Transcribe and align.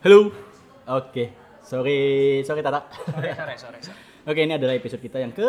Halo. 0.00 0.32
Oke. 0.88 1.28
Sorry, 1.60 2.40
sorry 2.48 2.64
Tata. 2.64 2.88
Sore, 2.88 3.36
sore, 3.36 3.54
sore, 3.60 3.78
sore. 3.84 3.98
Oke, 4.24 4.48
ini 4.48 4.56
adalah 4.56 4.72
episode 4.72 4.96
kita 4.96 5.20
yang 5.20 5.28
ke 5.28 5.44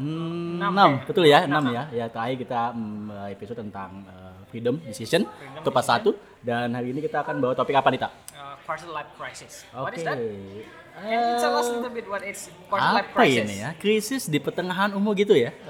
mm, 0.00 0.56
Enam, 0.56 0.72
6, 0.72 0.80
ya? 0.80 0.88
betul 1.04 1.24
ya? 1.28 1.40
6 1.44 1.52
Enam. 1.52 1.64
ya. 1.68 1.82
Ya, 1.92 2.06
terakhir 2.08 2.40
kita 2.40 2.72
mm, 2.72 3.36
episode 3.36 3.58
tentang 3.60 4.00
eh, 4.08 4.48
freedom 4.48 4.80
decision 4.88 5.28
Freedom 5.28 5.60
itu 5.60 5.68
pas 5.68 5.84
satu 5.84 6.16
dan 6.40 6.72
hari 6.72 6.96
ini 6.96 7.04
kita 7.04 7.20
akan 7.20 7.36
bawa 7.44 7.52
topik 7.52 7.76
apa 7.76 7.92
nih, 7.92 8.00
Tak? 8.00 8.12
Uh, 8.32 8.56
quarter 8.64 8.88
life 8.96 9.12
crisis. 9.12 9.68
Oke. 9.76 9.84
What 9.84 9.92
is 9.92 10.04
that? 10.08 10.16
Can 10.16 11.12
you 11.12 11.36
tell 11.36 11.52
us 11.52 11.68
a 11.68 11.72
little 11.76 11.92
bit 11.92 12.08
what 12.08 12.24
it's 12.24 12.48
quarter 12.72 12.96
life 12.96 13.12
apa 13.12 13.16
crisis? 13.20 13.44
ini 13.44 13.56
ya? 13.60 13.70
Krisis 13.76 14.22
di 14.24 14.40
pertengahan 14.40 14.96
umur 14.96 15.12
gitu 15.20 15.36
ya? 15.36 15.52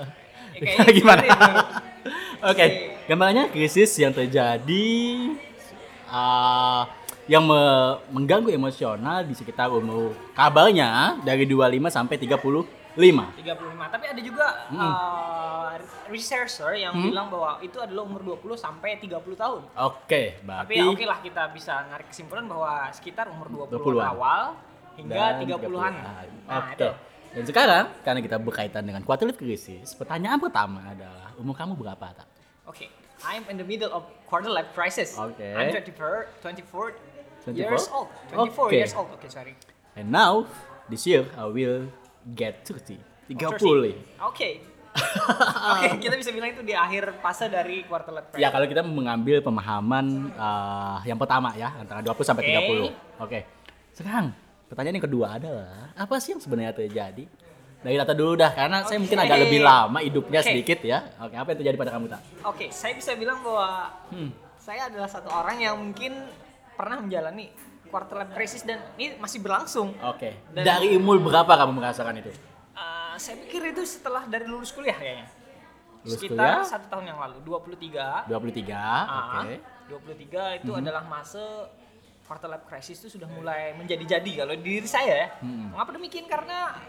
Ya, 0.52 0.78
kayaknya 0.78 0.92
Gimana? 0.94 1.22
Oke, 2.52 2.66
gambarannya 3.08 3.48
krisis 3.50 3.88
yang 3.98 4.12
terjadi 4.12 4.84
uh, 6.12 6.84
yang 7.32 7.42
me- 7.42 7.96
mengganggu 8.10 8.52
emosional 8.52 9.24
di 9.24 9.32
sekitar 9.32 9.72
umur 9.72 10.12
kabarnya 10.32 11.16
dari 11.20 11.48
25 11.48 11.56
sampai 11.88 12.20
35. 12.20 12.68
35. 12.92 13.48
Tapi 13.88 14.04
ada 14.06 14.20
juga 14.20 14.46
uh, 14.68 15.72
researcher 16.06 16.76
yang 16.76 16.92
Hmm. 16.92 17.08
bilang 17.08 17.26
bahwa 17.26 17.56
itu 17.58 17.80
adalah 17.80 18.04
umur 18.04 18.20
20 18.36 18.52
sampai 18.54 19.00
30 19.00 19.16
tahun. 19.32 19.64
Oke, 19.80 20.36
Tapi 20.36 20.44
berarti 20.44 20.76
ya 20.76 20.84
oke 20.86 21.04
lah 21.06 21.18
kita 21.18 21.42
bisa 21.50 21.88
narik 21.88 22.12
kesimpulan 22.12 22.44
bahwa 22.44 22.92
sekitar 22.92 23.32
umur 23.32 23.48
20 23.64 23.80
20-an. 23.96 24.08
awal 24.10 24.42
hingga 24.92 25.16
dan 25.16 25.32
30-an. 25.40 25.56
30-an. 25.56 25.92
Nah, 26.44 26.58
Oke. 26.58 26.72
itu. 26.76 26.88
Dan 27.32 27.44
sekarang 27.48 27.84
karena 28.04 28.20
kita 28.20 28.36
berkaitan 28.36 28.84
dengan 28.84 29.00
quarter 29.00 29.24
life 29.24 29.40
crisis, 29.40 29.96
pertanyaan 29.96 30.36
pertama 30.36 30.84
adalah 30.84 31.32
umur 31.40 31.56
kamu 31.56 31.72
berapa, 31.74 32.12
Tak? 32.12 32.28
Oke, 32.68 32.92
I'm 33.24 33.48
in 33.48 33.56
the 33.56 33.64
middle 33.64 33.88
of 33.88 34.04
quarter 34.28 34.52
life 34.52 34.68
crisis. 34.70 35.16
Oke. 35.16 35.40
I'm 35.40 35.72
24, 35.72 36.28
24 36.44 36.92
24? 37.44 37.58
years 37.58 37.86
old. 37.90 38.08
24 38.30 38.38
Oke. 38.62 38.74
years 38.74 38.94
old. 38.94 39.08
Oke, 39.10 39.26
sorry. 39.26 39.54
And 39.94 40.08
now 40.08 40.46
this 40.86 41.02
year 41.04 41.26
I 41.34 41.44
will 41.44 41.90
get 42.32 42.62
30. 42.64 42.98
30. 43.28 43.96
Oke. 44.22 44.50
Oke, 45.72 45.86
kita 46.04 46.14
bisa 46.20 46.28
bilang 46.30 46.52
itu 46.52 46.60
di 46.60 46.76
akhir 46.76 47.16
fase 47.18 47.48
dari 47.48 47.80
quarter 47.82 48.12
life. 48.12 48.36
Ya 48.36 48.52
kalau 48.52 48.68
kita 48.68 48.84
mengambil 48.84 49.40
pemahaman 49.40 50.28
uh, 50.36 51.00
yang 51.02 51.16
pertama 51.16 51.56
ya 51.56 51.72
antara 51.74 52.04
20 52.04 52.12
sampai 52.22 52.42
Oke. 52.44 52.92
30. 53.16 53.24
Oke. 53.24 53.38
Sekarang 53.92 54.36
pertanyaan 54.68 55.00
yang 55.00 55.06
kedua 55.08 55.26
adalah 55.40 55.96
apa 55.96 56.14
sih 56.20 56.36
yang 56.36 56.42
sebenarnya 56.44 56.76
terjadi? 56.76 57.24
Dari 57.82 57.98
data 57.98 58.14
dulu 58.14 58.38
dah 58.38 58.54
karena 58.54 58.86
saya 58.86 59.02
mungkin 59.02 59.18
agak 59.18 59.38
lebih 59.42 59.58
lama 59.58 59.98
hidupnya 59.98 60.38
Oke. 60.38 60.48
sedikit 60.54 60.78
ya. 60.86 61.02
Oke, 61.18 61.34
apa 61.34 61.48
yang 61.50 61.58
terjadi 61.58 61.76
pada 61.80 61.90
kamu 61.90 62.06
tak? 62.12 62.20
Oke, 62.46 62.66
saya 62.70 62.92
bisa 62.94 63.16
bilang 63.18 63.42
bahwa 63.42 63.90
Hmm. 64.12 64.30
saya 64.54 64.86
adalah 64.86 65.10
satu 65.10 65.26
orang 65.26 65.58
yang 65.58 65.74
mungkin 65.74 66.14
pernah 66.72 66.98
menjalani 66.98 67.52
quarter 67.86 68.16
life 68.18 68.32
crisis 68.32 68.62
dan 68.62 68.80
ini 68.96 69.16
masih 69.16 69.38
berlangsung. 69.38 69.92
Oke. 70.02 70.32
Dan- 70.50 70.64
Dari 70.64 70.96
umur 70.96 71.20
berapa 71.20 71.52
kamu 71.54 71.72
merasakan 71.74 72.18
itu? 72.18 72.32
Uh, 72.72 73.14
saya 73.16 73.36
pikir 73.38 73.60
itu 73.68 73.84
setelah 73.84 74.24
dari 74.24 74.44
lulus 74.44 74.72
kuliah 74.72 74.96
kayaknya. 74.96 75.28
Lulus 76.02 76.16
Sekitar 76.16 76.34
kuliah? 76.34 76.64
satu 76.64 76.86
tahun 76.88 77.04
yang 77.06 77.18
lalu, 77.20 77.36
23. 77.44 78.24
23. 78.26 78.74
Ah, 78.74 79.44
Oke. 79.44 79.60
23 79.86 80.56
itu 80.56 80.72
Mhm. 80.72 80.80
adalah 80.80 81.04
masa 81.04 81.68
quarter 82.22 82.48
life 82.48 82.64
crisis 82.64 82.96
itu 82.98 83.08
sudah 83.12 83.28
mulai 83.28 83.76
menjadi-jadi 83.76 84.32
kalau 84.40 84.56
di 84.56 84.64
diri 84.72 84.88
saya 84.88 85.14
ya. 85.14 85.28
Mhm. 85.44 85.76
Mengapa 85.76 85.90
demikian? 85.92 86.24
Karena 86.24 86.80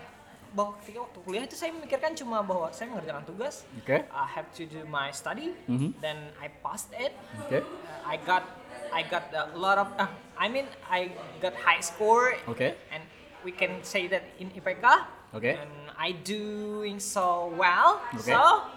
bahwa 0.54 0.78
ketika 0.80 1.02
waktu 1.02 1.18
kuliah 1.26 1.44
itu 1.50 1.58
saya 1.58 1.73
memikirkan 1.73 2.14
cuma 2.14 2.46
bahwa 2.46 2.70
saya 2.70 2.94
mengerjakan 2.94 3.26
tugas, 3.26 3.66
Oke. 3.82 4.06
I 4.06 4.26
have 4.38 4.48
to 4.54 4.70
do 4.70 4.86
my 4.86 5.09
study, 5.09 5.58
Mhm. 5.66 5.98
then 6.00 6.30
I 6.38 6.54
passed 6.62 6.94
it. 6.94 7.09
Oke. 7.42 7.62
Uh, 7.62 7.66
I 8.06 8.22
got 8.22 8.46
I 8.94 9.02
got 9.02 9.34
a 9.34 9.50
lot 9.58 9.81
of 9.81 9.90
uh, 9.97 10.06
I 10.38 10.46
mean 10.46 10.69
I 10.86 11.09
got 11.41 11.58
high 11.58 11.81
score 11.81 12.38
Oke. 12.46 12.78
and 12.94 13.02
we 13.41 13.50
can 13.50 13.81
say 13.81 14.06
that 14.14 14.22
in 14.38 14.53
IPK 14.53 14.86
Oke. 15.34 15.50
and 15.58 15.90
I 15.97 16.14
doing 16.22 17.02
so 17.02 17.50
well. 17.58 17.97
Okay. 18.14 18.38
So 18.38 18.70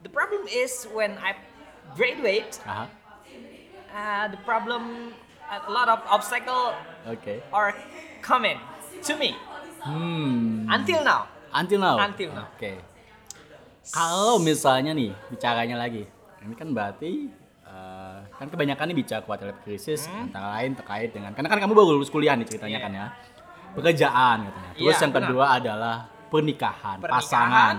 the 0.00 0.08
problem 0.08 0.48
is 0.48 0.88
when 0.96 1.20
I 1.20 1.36
graduate 1.92 2.56
Aha. 2.64 2.88
uh, 3.92 4.26
the 4.32 4.40
problem 4.48 5.12
a 5.52 5.68
lot 5.68 5.92
of 5.92 6.00
obstacle 6.08 6.72
Oke. 7.04 7.44
are 7.52 7.76
coming 8.24 8.56
to 9.04 9.12
me 9.16 9.36
Hmm. 9.80 10.66
until 10.66 11.00
now. 11.00 11.22
Until 11.50 11.78
now. 11.78 11.96
Until 11.98 12.30
now. 12.30 12.46
Oke. 12.50 12.72
Kalau 13.88 14.36
misalnya 14.38 14.92
nih 14.92 15.16
bicaranya 15.28 15.76
lagi, 15.76 16.04
ini 16.42 16.54
kan 16.54 16.68
berarti 16.70 17.32
eh, 17.64 18.18
kan 18.32 18.46
kebanyakan 18.46 18.84
nih 18.88 18.96
bicara 18.96 19.20
quarter 19.20 19.48
life 19.48 19.60
crisis 19.60 20.04
Hmm. 20.04 20.26
antara 20.26 20.56
lain 20.56 20.72
terkait 20.72 21.10
dengan 21.10 21.32
karena 21.32 21.48
kan 21.48 21.58
kamu 21.58 21.72
baru 21.74 21.88
lulus 21.94 22.08
kuliah 22.08 22.32
nih 22.32 22.44
ceritanya 22.44 22.74
Iya. 22.74 22.84
kan 22.84 22.92
ya. 22.94 23.06
Pekerjaan 23.70 24.36
katanya. 24.42 24.70
Terus 24.72 24.80
Iya, 24.88 24.96
yang 24.98 25.12
benar. 25.12 25.28
kedua 25.28 25.44
adalah 25.52 25.96
pernikahan, 26.26 26.96
Pernikahan. 26.96 27.20
pasangan. 27.20 27.74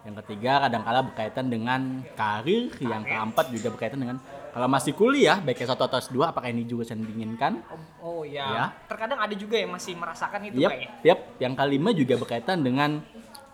Yang 0.00 0.14
ketiga 0.24 0.52
kadang-kala 0.64 1.00
berkaitan 1.04 1.46
dengan 1.46 1.80
karir, 2.10 2.72
yang 2.80 3.04
Karir. 3.04 3.12
keempat 3.14 3.46
juga 3.52 3.68
berkaitan 3.70 4.00
dengan 4.00 4.16
kalau 4.50 4.66
masih 4.66 4.92
kuliah 4.92 5.38
baik 5.38 5.62
S1 5.62 5.78
atau 5.78 5.96
S2 5.96 6.18
apakah 6.26 6.50
ini 6.50 6.66
juga 6.66 6.82
yang 6.90 7.06
diinginkan? 7.06 7.62
Oh, 7.70 7.78
oh 8.02 8.20
ya. 8.26 8.46
Ya. 8.46 8.64
Terkadang 8.90 9.22
ada 9.22 9.34
juga 9.34 9.54
yang 9.54 9.70
masih 9.70 9.94
merasakan 9.94 10.40
itu 10.46 10.58
Yap, 10.58 10.70
kayaknya. 10.74 10.90
yap. 11.06 11.18
Yang 11.38 11.52
kelima 11.54 11.90
juga 11.94 12.14
berkaitan 12.18 12.58
dengan 12.60 12.90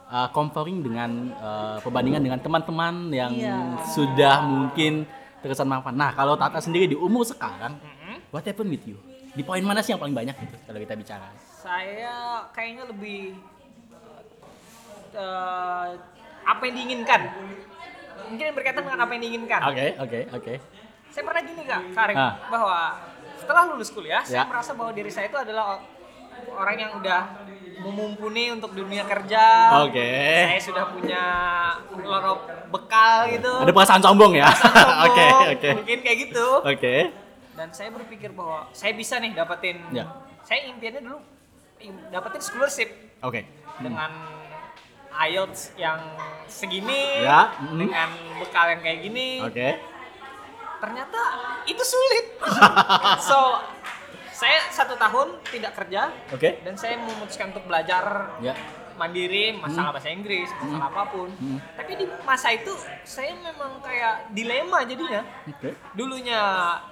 uh, 0.09 0.29
comparing 0.33 0.81
dengan 0.81 1.11
uh, 1.37 1.77
perbandingan 1.81 2.23
dengan 2.25 2.41
teman-teman 2.41 2.95
yang 3.13 3.33
Iya. 3.33 3.57
sudah 3.93 4.41
mungkin 4.43 5.05
terkesan 5.45 5.69
manfaat. 5.69 5.95
Nah, 5.95 6.11
kalau 6.13 6.35
Tata 6.35 6.59
sendiri 6.59 6.89
di 6.89 6.97
umur 6.97 7.23
sekarang, 7.23 7.77
Mhm. 7.77 8.33
what 8.33 8.43
happened 8.43 8.73
with 8.73 8.83
you? 8.83 8.97
Di 9.37 9.45
poin 9.45 9.61
mana 9.61 9.85
sih 9.85 9.93
yang 9.93 10.01
paling 10.01 10.17
banyak 10.17 10.33
gitu 10.33 10.57
kalau 10.65 10.81
kita 10.81 10.97
bicara? 10.97 11.29
Saya 11.37 12.41
kayaknya 12.51 12.89
lebih 12.89 13.37
eh, 15.13 15.89
apa 16.47 16.63
yang 16.65 16.75
diinginkan. 16.77 17.21
Mungkin 18.27 18.45
yang 18.45 18.57
berkaitan 18.57 18.83
dengan 18.85 19.01
apa 19.01 19.11
yang 19.13 19.23
diinginkan. 19.23 19.61
Oke, 19.65 19.87
oke, 19.99 20.21
oke. 20.35 20.55
Saya 21.17 21.33
pernah 21.33 21.43
gini 21.49 21.65
kak, 21.65 21.83
Karim, 21.97 22.17
Ah. 22.21 22.37
bahwa 22.53 22.81
setelah 23.41 23.73
lulus 23.73 23.89
kuliah, 23.89 24.21
saya 24.21 24.45
Ya. 24.45 24.53
merasa 24.53 24.77
bahwa 24.77 24.93
diri 24.93 25.09
saya 25.09 25.33
itu 25.33 25.39
adalah 25.41 25.81
orang 26.53 26.77
yang 26.77 26.93
udah 27.01 27.41
mumpuni 27.81 28.53
untuk 28.53 28.77
dunia 28.77 29.01
kerja. 29.09 29.81
Oke. 29.89 30.13
Saya 30.45 30.61
sudah 30.61 30.85
punya 30.93 31.25
lorok 31.97 32.69
bekal 32.69 33.33
gitu. 33.33 33.49
Ada 33.49 33.73
perasaan 33.73 34.05
sombong 34.05 34.37
ya? 34.37 34.45
Oke, 35.09 35.57
oke. 35.57 35.71
Mungkin 35.81 35.99
kayak 36.05 36.19
gitu. 36.29 36.47
Oke. 36.61 37.09
Dan 37.57 37.73
saya 37.73 37.89
berpikir 37.97 38.37
bahwa 38.37 38.69
saya 38.77 38.93
bisa 38.93 39.17
nih 39.17 39.33
dapetin. 39.33 39.81
Ya. 39.97 40.13
Saya 40.45 40.69
impiannya 40.69 41.01
dulu 41.01 41.17
dapetin 42.13 42.45
scholarship 42.45 42.93
Oke. 43.25 43.49
dengan 43.81 44.13
IELTS 45.17 45.81
yang 45.81 45.97
segini, 46.45 47.25
Ya, 47.25 47.57
mm. 47.57 47.73
dengan 47.81 48.09
bekal 48.37 48.77
yang 48.77 48.85
kayak 48.85 49.01
gini. 49.01 49.41
Oke. 49.41 49.96
Ternyata 50.79 51.21
itu 51.65 51.83
sulit. 51.83 52.25
so 53.29 53.61
saya 54.31 54.69
satu 54.69 54.95
tahun 54.95 55.41
tidak 55.49 55.73
kerja 55.75 56.13
Oke. 56.29 56.61
dan 56.61 56.77
saya 56.77 57.01
memutuskan 57.01 57.51
untuk 57.51 57.65
belajar 57.65 58.37
Ya. 58.39 58.53
mandiri 58.95 59.53
masalah 59.53 59.93
bahasa 59.93 60.09
Inggris, 60.09 60.49
masalah 60.57 60.89
apa 60.89 61.03
pun. 61.09 61.29
Hmm. 61.37 61.61
Tapi 61.73 61.97
di 61.97 62.05
masa 62.23 62.49
itu 62.51 62.73
saya 63.03 63.33
memang 63.35 63.81
kayak 63.81 64.33
dilema 64.33 64.85
jadinya. 64.85 65.21
Oke. 65.47 65.73
Dulunya 65.93 66.41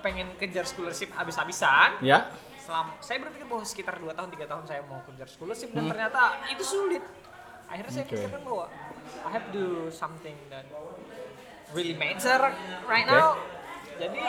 pengen 0.00 0.32
kejar 0.36 0.64
scholarship 0.64 1.12
habis-habisan. 1.12 2.00
Ya. 2.00 2.28
Selam, 2.60 2.92
saya 2.98 3.20
berpikir 3.20 3.44
bahwa 3.44 3.60
sekitar 3.60 4.00
2 4.00 4.08
tahun 4.10 4.28
3 4.32 4.48
tahun 4.48 4.64
saya 4.64 4.80
mau 4.84 5.00
kejar 5.04 5.28
scholarship 5.28 5.68
Hmm. 5.68 5.84
dan 5.84 5.96
ternyata 5.96 6.20
itu 6.48 6.64
sulit. 6.64 7.04
Akhirnya 7.64 7.92
saya 7.92 8.04
Oke. 8.04 8.12
pikirkan 8.16 8.40
bahwa 8.40 8.64
I 9.24 9.30
have 9.32 9.44
to 9.48 9.52
do 9.52 9.66
something 9.88 10.36
that 10.48 10.64
really 11.72 11.92
matter 11.92 12.52
right 12.84 13.04
Oke. 13.04 13.12
now. 13.12 13.36
Jadi 13.94 14.20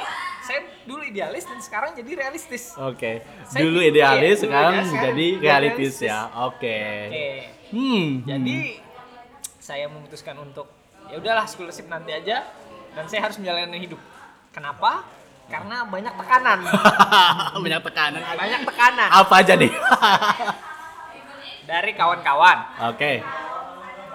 saya 0.42 0.60
dulu 0.84 1.02
idealis 1.02 1.44
dan 1.44 1.58
sekarang 1.58 1.92
jadi 1.94 2.12
realistis. 2.16 2.74
Oke. 2.76 3.26
Saya 3.44 3.62
Dulu 3.62 3.80
pikir- 3.80 3.92
idealis, 3.92 4.22
iya, 4.22 4.30
dulu 4.38 4.44
sekarang 4.46 4.74
idealis, 4.76 4.94
jadi 5.02 5.28
realistis 5.36 5.76
realistis. 5.96 6.00
ya. 6.06 6.20
Oke. 6.44 6.80
Oke. 7.08 7.30
Hmm. 7.68 8.08
Jadi 8.24 8.58
saya 9.58 9.86
memutuskan 9.88 10.36
untuk 10.38 10.68
ya 11.08 11.18
udahlah 11.18 11.46
scholarship 11.46 11.86
nanti 11.86 12.12
aja 12.12 12.46
dan 12.92 13.06
saya 13.06 13.26
harus 13.26 13.36
menjalani 13.36 13.80
hidup. 13.80 13.98
Kenapa? 14.50 15.02
Karena 15.46 15.84
banyak 15.84 16.14
tekanan. 16.16 16.60
banyak 17.64 17.82
tekanan. 17.84 18.22
banyak 18.34 18.62
tekanan 18.64 19.10
Apa 19.12 19.34
aja 19.42 19.54
nih? 19.54 19.70
dari 21.66 21.92
kawan-kawan. 21.94 22.58
Oke. 22.94 23.22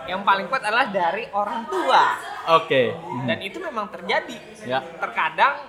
Yang 0.06 0.20
paling 0.22 0.46
kuat 0.46 0.62
adalah 0.62 0.86
dari 0.88 1.26
orang 1.30 1.66
tua. 1.66 2.04
Oke. 2.48 2.94
Hmm. 2.94 3.26
Dan 3.28 3.38
itu 3.44 3.58
memang 3.60 3.92
terjadi. 3.92 4.36
Ya. 4.64 4.80
Terkadang 4.80 5.68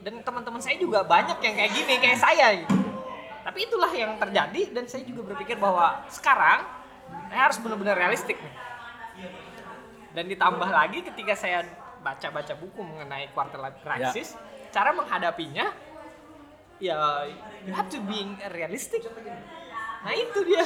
dan 0.00 0.14
teman-teman 0.24 0.62
saya 0.62 0.80
juga 0.80 1.04
banyak 1.04 1.36
yang 1.42 1.54
kayak 1.58 1.72
gini 1.74 1.94
kayak 2.00 2.18
saya 2.18 2.46
gitu. 2.64 2.76
Tapi 3.44 3.58
itulah 3.64 3.92
yang 3.92 4.16
terjadi 4.16 4.60
dan 4.72 4.84
saya 4.88 5.02
juga 5.04 5.32
berpikir 5.32 5.56
bahwa 5.60 6.04
sekarang 6.08 6.64
saya 7.28 7.40
harus 7.48 7.58
benar-benar 7.60 7.96
realistik 7.96 8.36
nih. 8.40 8.54
Dan 10.12 10.24
ditambah 10.28 10.68
lagi 10.68 11.04
ketika 11.04 11.36
saya 11.36 11.64
baca-baca 12.00 12.54
buku 12.56 12.80
mengenai 12.80 13.28
quarter 13.36 13.60
life 13.60 13.80
crisis, 13.84 14.36
cara 14.72 14.92
menghadapinya 14.92 15.72
ya 16.78 17.26
you 17.66 17.74
have 17.74 17.90
to 17.90 17.98
being 18.06 18.38
realistic 18.54 19.02
nah 20.06 20.14
itu 20.14 20.38
dia 20.46 20.62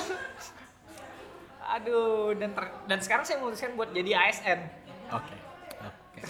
aduh 1.74 2.36
dan 2.36 2.52
ter- 2.52 2.74
dan 2.84 2.98
sekarang 3.00 3.24
saya 3.24 3.40
memutuskan 3.40 3.72
buat 3.72 3.88
jadi 3.96 4.12
ASN 4.12 4.60
Oke. 5.12 5.36
Oke. 5.82 6.22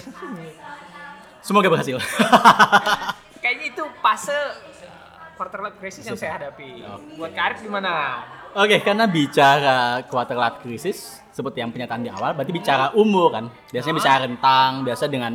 Semoga 1.42 1.66
berhasil. 1.70 1.96
kayaknya 3.42 3.66
itu 3.74 3.84
fase 3.98 4.30
uh, 4.30 5.34
quarter 5.34 5.60
life 5.66 5.76
crisis 5.82 6.06
yang 6.06 6.14
saya 6.14 6.38
hadapi 6.38 6.86
Oke. 6.86 7.18
buat 7.18 7.32
karir 7.34 7.58
gimana 7.58 8.22
Oke, 8.52 8.84
karena 8.84 9.08
bicara 9.08 10.04
quarter 10.06 10.36
life 10.36 10.60
crisis 10.60 11.24
seperti 11.32 11.64
yang 11.64 11.72
pernyataan 11.72 12.04
di 12.04 12.12
awal, 12.12 12.36
berarti 12.36 12.52
bicara 12.52 12.92
umur 12.92 13.32
kan. 13.32 13.48
Biasanya 13.72 13.96
bicara 13.96 14.16
rentang, 14.28 14.84
biasa 14.84 15.08
dengan 15.08 15.32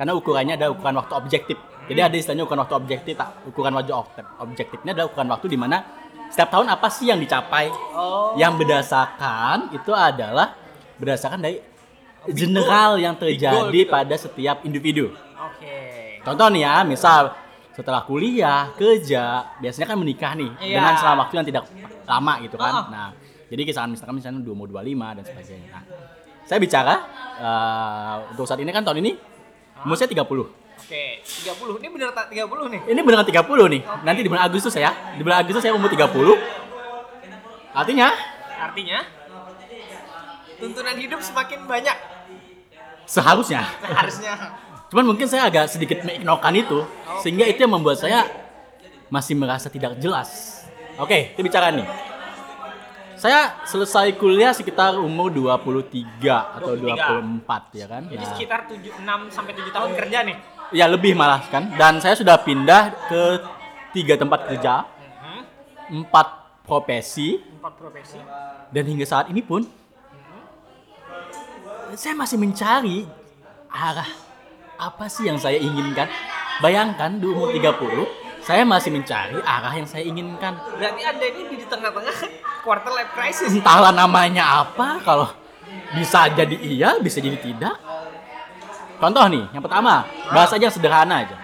karena 0.00 0.16
ukurannya 0.16 0.56
ada 0.56 0.72
ukuran 0.72 0.96
waktu 0.96 1.12
objektif. 1.12 1.60
Jadi 1.92 2.00
ada 2.00 2.16
istilahnya 2.16 2.48
ukuran 2.48 2.64
waktu 2.64 2.76
objektif, 2.80 3.20
tak 3.20 3.44
ukuran 3.44 3.76
waktu 3.76 3.92
ob- 3.92 4.16
objektifnya 4.40 4.96
adalah 4.96 5.12
ukuran 5.12 5.28
waktu 5.28 5.46
di 5.52 5.58
mana 5.60 5.84
setiap 6.32 6.56
tahun 6.56 6.72
apa 6.72 6.88
sih 6.88 7.12
yang 7.12 7.20
dicapai. 7.20 7.68
oh 7.92 8.32
Yang 8.40 8.64
berdasarkan 8.64 9.76
itu 9.76 9.92
adalah 9.92 10.56
berdasarkan 10.96 11.44
dari 11.44 11.60
general 12.32 12.96
yang 12.96 13.14
terjadi 13.14 13.68
gitu. 13.68 13.90
pada 13.90 14.14
setiap 14.16 14.64
individu. 14.64 15.12
oke 15.36 15.76
Contoh 16.24 16.48
nih 16.48 16.64
ya, 16.64 16.74
misal 16.88 17.36
setelah 17.76 18.00
kuliah, 18.06 18.72
kerja, 18.78 19.52
biasanya 19.60 19.86
kan 19.92 19.96
menikah 19.98 20.32
nih 20.32 20.48
Iya. 20.62 20.78
dengan 20.80 20.94
selama 20.96 21.18
waktu 21.26 21.34
yang 21.36 21.46
tidak 21.50 21.64
lama 22.06 22.32
gitu 22.40 22.56
kan. 22.56 22.72
Oh. 22.72 22.86
Nah, 22.88 23.08
jadi 23.50 23.60
kisaran 23.66 23.90
misalkan 23.92 24.14
misalnya 24.16 24.40
dua 24.40 24.54
umur 24.56 24.70
25 24.72 25.20
dan 25.20 25.24
sebagainya. 25.26 25.68
Nah, 25.68 25.82
saya 26.46 26.58
bicara 26.62 26.94
eh, 27.36 28.14
untuk 28.32 28.46
saat 28.48 28.62
ini 28.62 28.70
kan 28.70 28.80
tahun 28.80 29.04
ini 29.04 29.12
umur 29.84 29.98
saya 29.98 30.08
30. 30.08 30.24
oke 30.24 31.04
30 31.24 31.80
ini 31.80 31.88
bener 31.92 32.08
tak 32.12 32.28
30 32.30 32.72
nih 32.72 32.80
Ini 32.88 33.00
beneran 33.04 33.26
30 33.26 33.72
nih. 33.74 33.82
Nanti 34.06 34.20
di 34.22 34.28
bulan 34.32 34.44
Agustus 34.46 34.74
ya. 34.74 34.90
Di 35.18 35.22
bulan 35.26 35.44
Agustus 35.44 35.60
saya 35.60 35.74
umur 35.76 35.90
30. 35.92 36.08
Artinya 37.74 38.08
artinya 38.54 38.98
tuntunan 40.56 40.96
hidup 40.96 41.20
semakin 41.20 41.66
banyak 41.66 41.96
seharusnya. 43.06 43.62
harusnya 43.82 44.32
Cuman 44.92 45.04
mungkin 45.10 45.26
saya 45.26 45.50
agak 45.50 45.66
sedikit 45.72 46.06
mengignorkan 46.06 46.54
itu 46.54 46.86
sehingga 47.18 47.48
itu 47.48 47.66
yang 47.66 47.72
membuat 47.74 47.98
saya 47.98 48.28
masih 49.10 49.34
merasa 49.34 49.66
tidak 49.66 49.98
jelas. 49.98 50.62
Oke, 51.00 51.34
kita 51.34 51.42
bicara 51.42 51.74
nih. 51.74 51.86
Saya 53.14 53.56
selesai 53.64 54.14
kuliah 54.20 54.52
sekitar 54.52 55.00
umur 55.00 55.32
23 55.32 56.60
atau 56.60 56.76
23. 56.76 57.40
24 57.42 57.80
ya 57.80 57.86
kan. 57.88 58.02
jadi 58.06 58.20
Nah, 58.20 58.30
sekitar 58.36 58.60
7 58.68 58.90
6 59.00 59.20
sampai 59.32 59.52
7 59.56 59.70
tahun 59.72 59.90
kerja 59.96 60.18
nih 60.28 60.36
ya 60.74 60.86
lebih 60.90 61.12
malah 61.14 61.42
kan. 61.48 61.74
Dan 61.74 61.98
saya 61.98 62.14
sudah 62.14 62.36
pindah 62.42 62.94
ke 63.10 63.22
tiga 63.94 64.18
tempat 64.18 64.50
kerja, 64.50 64.84
Mhm. 64.84 65.40
empat 66.02 66.26
profesi 66.64 67.38
empat 67.38 67.72
profesi 67.76 68.18
dan 68.72 68.84
hingga 68.88 69.04
saat 69.04 69.28
ini 69.28 69.44
pun 69.44 69.62
saya 71.94 72.14
masih 72.14 72.36
mencari 72.38 73.06
arah 73.70 74.06
apa 74.78 75.04
sih 75.06 75.26
yang 75.26 75.38
saya 75.38 75.58
inginkan. 75.58 76.10
Bayangkan 76.62 77.18
di 77.18 77.26
umur 77.26 77.50
30, 77.50 78.06
saya 78.42 78.62
masih 78.62 78.94
mencari 78.94 79.38
arah 79.42 79.74
yang 79.74 79.88
saya 79.88 80.06
inginkan. 80.06 80.54
berarti 80.78 81.02
anda 81.02 81.26
ini 81.26 81.42
di 81.58 81.66
tengah-tengah 81.66 82.16
quarter 82.62 82.92
life 82.94 83.10
crisis 83.14 83.50
Entahlah 83.50 83.90
namanya 83.90 84.62
apa, 84.62 85.02
kalau 85.02 85.28
bisa 85.94 86.30
jadi 86.30 86.54
iya, 86.62 86.98
bisa 87.02 87.18
jadi 87.18 87.38
tidak. 87.38 87.74
Contoh 89.02 89.26
nih, 89.26 89.50
yang 89.50 89.62
pertama, 89.62 90.06
bahas 90.30 90.50
aja 90.54 90.70
yang 90.70 90.74
sederhana 90.74 91.26
aja. 91.26 91.36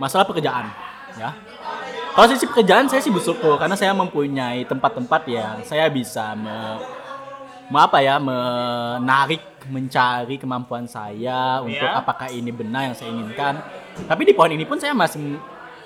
Masalah 0.00 0.24
pekerjaan, 0.24 0.72
ya. 1.18 1.34
Kalau 2.16 2.26
sisi 2.34 2.50
pekerjaan 2.50 2.90
saya 2.90 2.98
sih 2.98 3.14
bersyukur 3.14 3.60
karena 3.60 3.78
saya 3.78 3.94
mempunyai 3.94 4.66
tempat-tempat 4.66 5.22
yang 5.30 5.62
saya 5.62 5.86
bisa 5.86 6.34
me, 6.34 6.82
me- 6.82 7.07
apa 7.68 8.00
ya 8.00 8.16
menarik 8.16 9.44
mencari 9.68 10.40
kemampuan 10.40 10.88
saya 10.88 11.60
untuk 11.60 11.84
Ya. 11.84 12.00
apakah 12.00 12.32
ini 12.32 12.48
benar 12.48 12.88
yang 12.88 12.96
saya 12.96 13.12
inginkan. 13.12 13.60
Tapi 14.08 14.22
di 14.24 14.32
poin 14.32 14.48
ini 14.48 14.64
pun 14.64 14.80
saya 14.80 14.96
masih 14.96 15.36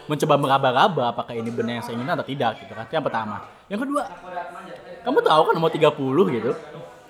mencoba 0.07 0.35
meraba-raba 0.39 1.11
apakah 1.11 1.35
ini 1.35 1.51
benar 1.51 1.83
yang 1.83 1.85
saya 1.85 1.99
inginkan 1.99 2.15
atau 2.15 2.27
tidak 2.27 2.63
gitu 2.63 2.73
kan. 2.75 2.87
Itu 2.87 2.95
yang 2.95 3.07
pertama. 3.07 3.37
Yang 3.67 3.81
kedua, 3.89 4.03
kamu 5.03 5.19
tahu 5.27 5.43
kan 5.51 5.55
umur 5.59 5.71
30 5.75 6.25
gitu. 6.31 6.51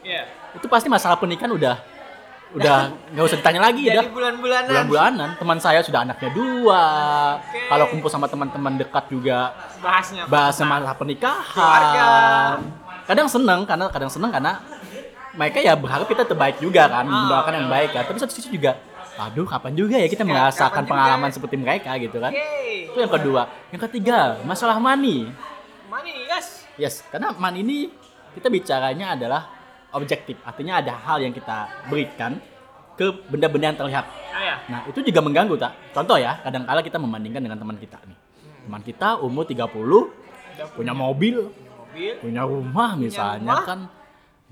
Iya. 0.00 0.22
Itu 0.56 0.66
pasti 0.72 0.88
masalah 0.88 1.20
pernikahan 1.20 1.52
udah 1.52 1.76
udah 2.52 2.92
nggak 3.16 3.24
usah 3.24 3.38
ditanya 3.40 3.60
lagi 3.64 3.80
jadi 3.88 3.96
dah 4.04 4.12
bulan-bulanan 4.12 4.68
bulan-bulanan 4.68 5.28
teman 5.40 5.56
saya 5.56 5.80
sudah 5.80 6.04
anaknya 6.04 6.30
dua 6.36 6.84
Oke. 7.40 7.64
kalau 7.64 7.84
kumpul 7.88 8.12
sama 8.12 8.28
teman-teman 8.28 8.76
dekat 8.76 9.08
juga 9.08 9.56
bahasnya 9.80 10.28
bahas 10.28 10.60
masalah 10.60 10.92
pernikahan 10.92 11.48
Keluarga. 11.48 12.08
Kadang 13.12 13.28
seneng 13.28 13.60
karena 13.68 13.84
kadang 13.92 14.08
seneng 14.08 14.32
karena 14.32 14.64
mereka 15.36 15.60
ya 15.60 15.76
berharap 15.76 16.08
kita 16.08 16.24
terbaik 16.24 16.56
juga 16.60 16.88
kan 16.88 17.04
Ah, 17.04 17.28
mendoakan 17.28 17.52
yang 17.60 17.66
iya. 17.68 17.74
baik 17.76 17.88
kan. 17.92 18.02
Tapi 18.08 18.18
satu 18.20 18.32
sisi 18.32 18.48
juga 18.48 18.80
aduh 19.12 19.44
kapan 19.44 19.76
juga 19.76 20.00
ya 20.00 20.08
kita 20.08 20.24
Ya, 20.24 20.28
merasakan 20.32 20.88
pengalaman 20.88 21.28
seperti 21.28 21.60
mereka 21.60 21.92
gitu 22.00 22.16
kan. 22.16 22.32
Oke 22.32 22.88
itu 22.88 22.96
yang 22.96 23.12
kedua. 23.12 23.42
Yang 23.68 23.80
ketiga 23.92 24.40
masalah 24.42 24.80
money. 24.80 25.28
Money 25.92 26.24
yes. 26.24 26.64
Yes 26.80 26.94
karena 27.12 27.36
money 27.36 27.60
ini 27.60 27.78
kita 28.32 28.48
bicaranya 28.48 29.12
adalah 29.12 29.52
objektif. 29.92 30.40
Artinya 30.40 30.80
ada 30.80 30.96
hal 30.96 31.20
yang 31.20 31.36
kita 31.36 31.68
berikan 31.92 32.40
ke 32.96 33.12
benda-benda 33.28 33.72
yang 33.72 33.78
terlihat. 33.78 34.04
Ah 34.32 34.40
ya 34.40 34.56
Nah, 34.68 34.80
itu 34.88 35.04
juga 35.04 35.20
mengganggu, 35.20 35.56
tak? 35.60 35.72
Contoh 35.92 36.16
ya, 36.16 36.40
kadang 36.40 36.64
kala 36.64 36.80
kita 36.80 36.96
membandingkan 36.96 37.44
dengan 37.44 37.58
teman 37.60 37.76
kita 37.76 38.00
nih. 38.08 38.16
Teman 38.64 38.80
kita 38.80 39.20
umur 39.20 39.44
30, 39.44 40.08
punya 40.72 40.92
mobil, 40.96 41.50
mobil 41.92 42.12
punya 42.24 42.42
rumah 42.48 42.90
misalnya 42.96 43.52
rumah. 43.52 43.64
kan 43.68 43.80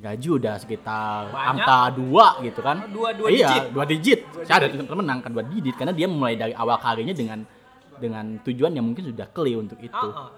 gaji 0.00 0.28
udah 0.32 0.54
sekitar 0.60 1.28
Banyak. 1.28 1.48
angka 1.56 1.81
dua 1.96 2.26
gitu 2.40 2.60
kan. 2.60 2.76
Dua- 2.88 3.12
dua 3.12 3.28
iya, 3.28 3.48
digit. 3.48 3.64
dua 3.72 3.84
digit. 3.84 4.20
Saya 4.44 4.64
ada 4.64 4.69
teman 4.72 5.08
angka 5.08 5.28
dua 5.28 5.44
digit 5.44 5.75
karena 5.76 5.92
dia 5.92 6.08
mulai 6.08 6.37
dari 6.40 6.52
awal 6.56 6.81
karirnya 6.81 7.12
dengan 7.12 7.44
dengan 8.00 8.40
tujuan 8.40 8.72
yang 8.72 8.84
mungkin 8.88 9.12
sudah 9.12 9.28
clear 9.28 9.60
untuk 9.60 9.76
itu. 9.81 9.92
Ah, 9.92 10.28
ah. 10.28 10.31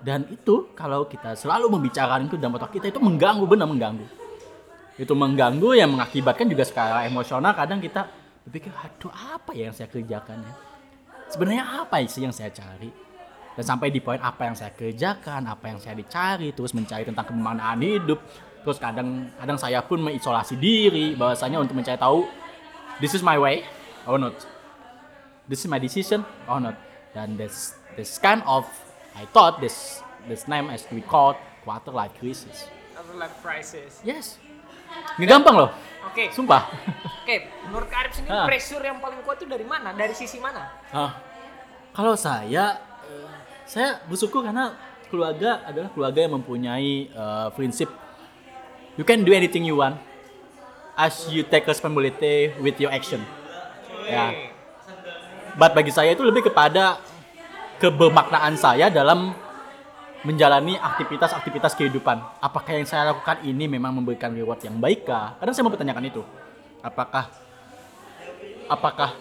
Dan 0.00 0.24
itu 0.32 0.72
kalau 0.72 1.04
kita 1.04 1.36
selalu 1.36 1.68
membicarakan 1.76 2.32
itu 2.32 2.40
dalam 2.40 2.56
otak 2.56 2.72
kita 2.72 2.88
itu 2.88 2.96
mengganggu 2.96 3.44
benar 3.44 3.68
mengganggu. 3.68 4.06
Itu 4.96 5.12
mengganggu 5.12 5.68
yang 5.76 5.92
mengakibatkan 5.92 6.48
juga 6.48 6.64
secara 6.64 7.04
emosional 7.04 7.52
kadang 7.52 7.84
kita 7.84 8.08
berpikir 8.48 8.72
aduh 8.72 9.12
apa 9.12 9.52
ya 9.52 9.68
yang 9.68 9.76
saya 9.76 9.92
kerjakan 9.92 10.40
ya. 10.40 10.54
Sebenarnya 11.28 11.84
apa 11.84 12.00
sih 12.08 12.24
yang 12.24 12.32
saya 12.32 12.48
cari? 12.48 12.88
Dan 13.60 13.76
sampai 13.76 13.92
di 13.92 14.00
poin 14.00 14.16
apa 14.16 14.48
yang 14.48 14.56
saya 14.56 14.72
kerjakan, 14.72 15.44
apa 15.44 15.68
yang 15.68 15.76
saya 15.76 15.92
dicari, 15.92 16.48
terus 16.56 16.72
mencari 16.72 17.04
tentang 17.04 17.28
kemaknaan 17.28 17.76
hidup. 17.76 18.16
Terus 18.64 18.80
kadang 18.80 19.28
kadang 19.36 19.60
saya 19.60 19.84
pun 19.84 20.00
mengisolasi 20.00 20.56
diri 20.56 21.12
bahwasanya 21.12 21.60
untuk 21.60 21.76
mencari 21.76 22.00
tahu 22.00 22.24
this 23.04 23.12
is 23.12 23.20
my 23.20 23.36
way 23.36 23.68
or 24.08 24.16
not. 24.16 24.32
This 25.44 25.60
is 25.60 25.68
my 25.68 25.76
decision 25.76 26.24
or 26.48 26.56
not. 26.56 26.72
Dan 27.12 27.36
this 27.36 27.76
this 28.00 28.16
kind 28.16 28.40
of 28.48 28.64
I 29.12 29.28
thought 29.28 29.60
this 29.60 30.00
this 30.24 30.48
name 30.48 30.72
as 30.72 30.88
we 30.88 31.04
call 31.04 31.36
quarter 31.60 31.92
life 31.92 32.16
crisis. 32.16 32.64
Quarter 32.96 33.20
life 33.20 33.36
crisis 33.44 34.00
Yes. 34.00 34.40
Nggak 35.20 35.36
gampang 35.36 35.54
loh, 35.54 35.70
oke 36.02 36.32
sumpah. 36.32 36.64
oke 37.22 37.36
menurut 37.68 37.92
Kak 37.92 38.08
Arif 38.08 38.12
sendiri 38.16 38.32
Ah. 38.32 38.48
pressure 38.48 38.80
yang 38.80 38.98
paling 38.98 39.20
kuat 39.20 39.36
itu 39.36 39.44
dari 39.44 39.62
mana 39.62 39.92
dari 39.92 40.16
sisi 40.16 40.40
mana 40.40 40.66
Ah, 40.90 41.14
kalau 41.92 42.16
saya, 42.18 42.89
saya 43.70 44.02
bersyukur 44.10 44.42
karena 44.42 44.74
keluarga 45.06 45.62
adalah 45.62 45.94
keluarga 45.94 46.26
yang 46.26 46.34
mempunyai 46.42 47.06
eh, 47.06 47.48
prinsip 47.54 47.86
you 48.98 49.06
can 49.06 49.22
do 49.22 49.30
anything 49.30 49.62
you 49.62 49.78
want 49.78 49.94
as 50.98 51.30
you 51.30 51.46
take 51.46 51.64
responsibility 51.64 52.50
with 52.58 52.76
your 52.82 52.90
action. 52.90 53.22
Ya. 54.04 54.52
But 55.54 55.72
bagi 55.72 55.94
saya 55.94 56.12
itu 56.12 56.20
lebih 56.20 56.50
kepada 56.50 57.00
kebermaknaan 57.80 58.58
saya 58.60 58.92
dalam 58.92 59.32
menjalani 60.20 60.76
aktivitas-aktivitas 60.76 61.72
kehidupan. 61.72 62.20
Apakah 62.44 62.76
yang 62.76 62.84
saya 62.84 63.08
lakukan 63.14 63.40
ini 63.40 63.64
memang 63.64 63.96
memberikan 63.96 64.28
reward 64.36 64.60
yang 64.60 64.76
baik 64.76 65.08
kah? 65.08 65.40
Kadang 65.40 65.54
saya 65.56 65.64
mempertanyakan 65.64 66.04
itu. 66.12 66.22
Apakah 66.84 67.32
apakah 68.68 69.16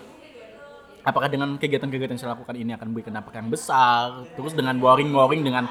apakah 1.04 1.28
dengan 1.32 1.56
kegiatan-kegiatan 1.56 2.16
yang 2.16 2.22
saya 2.22 2.32
lakukan 2.36 2.56
ini 2.56 2.72
akan 2.76 2.88
memberikan 2.92 3.14
dampak 3.16 3.34
yang 3.40 3.50
besar? 3.52 4.28
Terus 4.36 4.54
dengan 4.56 4.76
boring-boring 4.78 5.42
dengan 5.42 5.68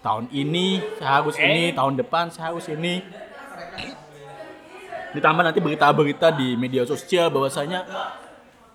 tahun 0.00 0.32
ini 0.32 0.80
saya 0.96 1.20
harus 1.20 1.36
ini, 1.36 1.72
tahun 1.76 2.00
depan 2.00 2.32
saya 2.32 2.52
harus 2.52 2.66
ini. 2.72 3.04
Ditambah 5.10 5.42
nanti 5.42 5.58
berita-berita 5.58 6.30
di 6.34 6.54
media 6.54 6.86
sosial 6.86 7.28
bahwasanya 7.34 7.82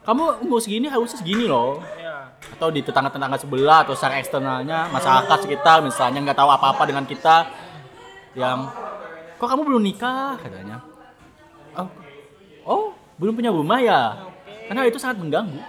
kamu 0.04 0.44
umur 0.46 0.60
segini 0.60 0.92
harusnya 0.92 1.18
segini 1.18 1.48
loh. 1.48 1.80
Ya 1.96 2.16
atau 2.56 2.70
di 2.70 2.86
tetangga-tetangga 2.86 3.42
sebelah 3.42 3.84
atau 3.84 3.98
secara 3.98 4.22
eksternalnya 4.22 4.88
masyarakat 4.94 5.38
sekitar 5.44 5.82
misalnya 5.82 6.22
nggak 6.22 6.38
tahu 6.38 6.50
apa-apa 6.52 6.84
dengan 6.86 7.04
kita 7.04 7.50
yang 8.38 8.70
kok 9.40 9.48
kamu 9.48 9.64
belum 9.66 9.82
nikah? 9.84 10.40
katanya. 10.40 10.80
Oh, 11.76 11.90
oh 12.68 12.86
belum 13.20 13.36
punya 13.36 13.52
rumah 13.52 13.80
ya? 13.82 14.02
Karena 14.68 14.88
itu 14.88 15.00
sangat 15.00 15.20
mengganggu 15.20 15.60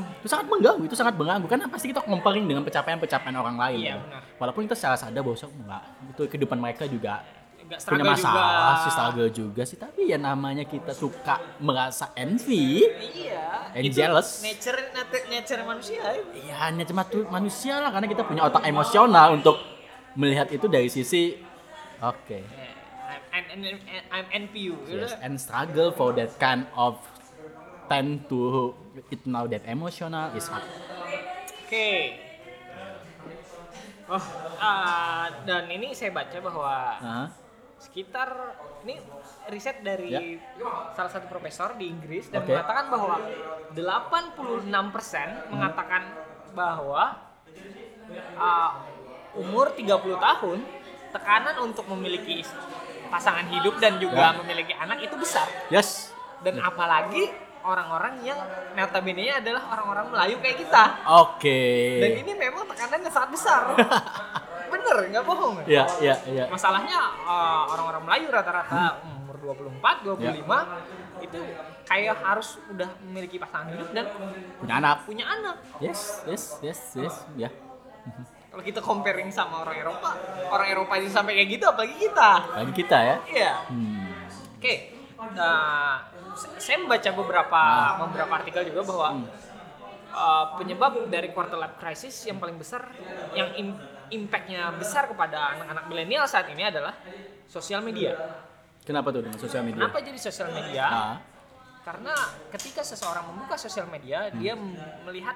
Itu 0.00 0.28
sangat 0.28 0.46
mengganggu, 0.50 0.82
itu 0.84 0.96
sangat 0.96 1.14
mengganggu 1.16 1.46
karena 1.46 1.66
pasti 1.68 1.86
kita 1.92 2.00
comparing 2.02 2.44
dengan 2.44 2.62
pencapaian-pencapaian 2.66 3.36
orang 3.36 3.56
lain. 3.56 3.78
Iya, 3.80 3.92
ya. 3.92 3.94
benar. 4.02 4.22
Walaupun 4.36 4.60
kita 4.66 4.76
secara 4.76 4.96
sadar 4.98 5.20
bahwa 5.22 5.36
enggak, 5.36 5.82
itu 6.12 6.22
kehidupan 6.28 6.58
mereka 6.58 6.84
juga 6.84 7.24
Nggak 7.66 7.82
punya 7.82 8.04
masalah, 8.06 8.46
juga. 8.46 8.78
sih 8.78 8.90
struggle 8.94 9.30
juga 9.34 9.62
sih. 9.66 9.74
Tapi 9.74 10.00
ya 10.06 10.18
namanya 10.22 10.62
kita 10.62 10.94
suka 10.94 11.42
merasa 11.58 12.14
envy, 12.14 12.86
Iya. 13.26 13.74
And 13.74 13.82
itu 13.82 13.98
jealous. 13.98 14.38
Nature 14.38 14.94
nature, 14.94 15.24
nature 15.26 15.60
manusia. 15.66 16.02
ya 16.46 16.70
cuma 16.86 17.02
tuh 17.02 17.26
manusia 17.26 17.82
lah 17.82 17.90
karena 17.90 18.06
kita 18.06 18.22
punya 18.22 18.46
otak 18.46 18.62
emosional 18.70 19.34
untuk 19.34 19.58
melihat 20.14 20.46
itu 20.54 20.70
dari 20.70 20.86
sisi 20.86 21.42
oke. 21.98 22.38
I'm, 23.36 23.44
I'm, 23.52 23.60
I'm, 23.68 23.78
I'm 24.14 24.26
NPU. 24.48 24.80
Yes, 24.88 25.12
and 25.20 25.36
struggle 25.36 25.92
for 25.92 26.14
that 26.16 26.38
kind 26.40 26.64
of 26.72 26.96
tend 27.86 28.26
to 28.26 28.70
it 29.10 29.22
now 29.24 29.46
that 29.46 29.62
emotional 29.66 30.30
is 30.34 30.46
hard. 30.46 30.66
Oke. 31.66 31.90
Oh, 34.06 34.22
ah, 34.62 35.26
dan 35.42 35.66
ini 35.66 35.90
saya 35.90 36.14
baca 36.14 36.38
bahwa 36.38 36.70
Hah? 36.94 37.26
sekitar 37.76 38.54
ini 38.86 39.02
riset 39.50 39.82
dari 39.82 40.14
Ya. 40.14 40.22
salah 40.94 41.10
satu 41.10 41.26
profesor 41.26 41.74
di 41.74 41.90
Inggris 41.90 42.30
dan 42.30 42.46
Oke. 42.46 42.54
mengatakan 42.54 42.86
bahwa 42.86 43.18
86% 43.74 45.50
mengatakan 45.50 46.02
bahwa 46.54 47.18
ah, 48.38 48.70
umur 49.34 49.74
30 49.74 49.90
tahun 50.16 50.58
tekanan 51.10 51.56
untuk 51.66 51.90
memiliki 51.90 52.46
pasangan 53.10 53.50
hidup 53.50 53.74
dan 53.82 53.98
juga 53.98 54.30
Ya. 54.30 54.38
memiliki 54.38 54.70
anak 54.70 55.02
itu 55.02 55.18
besar 55.18 55.50
Yes. 55.66 56.14
dan 56.46 56.62
apalagi 56.62 57.34
orang-orang 57.66 58.22
yang 58.22 58.38
notabene 58.72 59.26
adalah 59.34 59.66
orang-orang 59.68 60.06
Melayu 60.08 60.36
kayak 60.38 60.58
kita 60.62 60.84
Oke. 61.18 61.60
dan 61.98 62.10
ini 62.16 62.32
memang 62.32 62.62
tekanannya 62.64 63.10
sangat 63.10 63.30
besar 63.32 63.62
bener 64.72 64.96
nggak 65.10 65.24
bohong 65.24 65.66
Ya, 65.66 65.86
ya, 65.98 66.14
ya. 66.24 66.46
masalahnya 66.46 66.94
uh, 67.22 67.66
orang-orang 67.68 68.02
Melayu 68.02 68.26
rata-rata 68.30 69.02
umur 69.02 69.34
24, 69.58 70.06
25 70.06 71.22
itu 71.22 71.38
kayak 71.82 72.16
harus 72.18 72.48
udah 72.68 72.88
memiliki 73.00 73.36
pasangan 73.36 73.66
hidup 73.68 73.88
dan 73.90 74.06
Punya 74.58 74.74
anak. 74.76 74.96
punya 75.02 75.24
anak. 75.24 75.56
Yes, 75.78 76.22
yes, 76.24 76.58
yes, 76.60 76.80
yes. 76.94 77.14
Ya. 77.36 77.50
Kalau 78.50 78.62
kita 78.62 78.80
comparing 78.80 79.28
sama 79.28 79.62
orang 79.62 79.76
Eropa, 79.76 80.16
orang 80.48 80.66
Eropa 80.66 80.92
itu 80.96 81.08
sampai 81.08 81.36
kayak 81.36 81.50
gitu 81.52 81.64
apalagi 81.64 81.94
kita. 81.96 82.30
Bagi 82.52 82.74
kita 82.74 82.98
ya. 82.98 83.16
Iya. 83.28 83.52
Hmm. 83.70 84.06
Oke. 84.56 84.74
Nah, 85.32 86.00
s- 86.10 86.15
saya 86.36 86.76
membaca 86.78 87.10
beberapa 87.10 87.60
beberapa 88.06 88.32
artikel 88.36 88.62
juga 88.68 88.80
bahwa 88.84 89.08
uh, 90.12 90.44
penyebab 90.56 91.08
dari 91.08 91.32
quarter 91.32 91.56
life 91.56 91.76
crisis 91.76 92.12
yang 92.24 92.36
paling 92.36 92.56
besar 92.56 92.86
yang 93.32 93.52
im- 93.56 93.80
impactnya 94.08 94.70
besar 94.76 95.08
kepada 95.08 95.56
anak-anak 95.56 95.84
milenial 95.88 96.24
saat 96.24 96.46
ini 96.46 96.62
adalah 96.62 96.94
sosial 97.48 97.82
media. 97.82 98.14
Kenapa 98.86 99.10
tuh 99.10 99.26
dengan 99.26 99.40
sosial 99.40 99.66
media? 99.66 99.82
Kenapa 99.82 99.98
jadi 99.98 100.18
sosial 100.20 100.48
media? 100.54 100.84
Ah, 100.86 101.16
Karena 101.82 102.14
ketika 102.50 102.82
seseorang 102.82 103.26
membuka 103.26 103.58
sosial 103.58 103.86
media, 103.86 104.30
dia 104.30 104.54
m- 104.54 104.74
melihat 105.02 105.34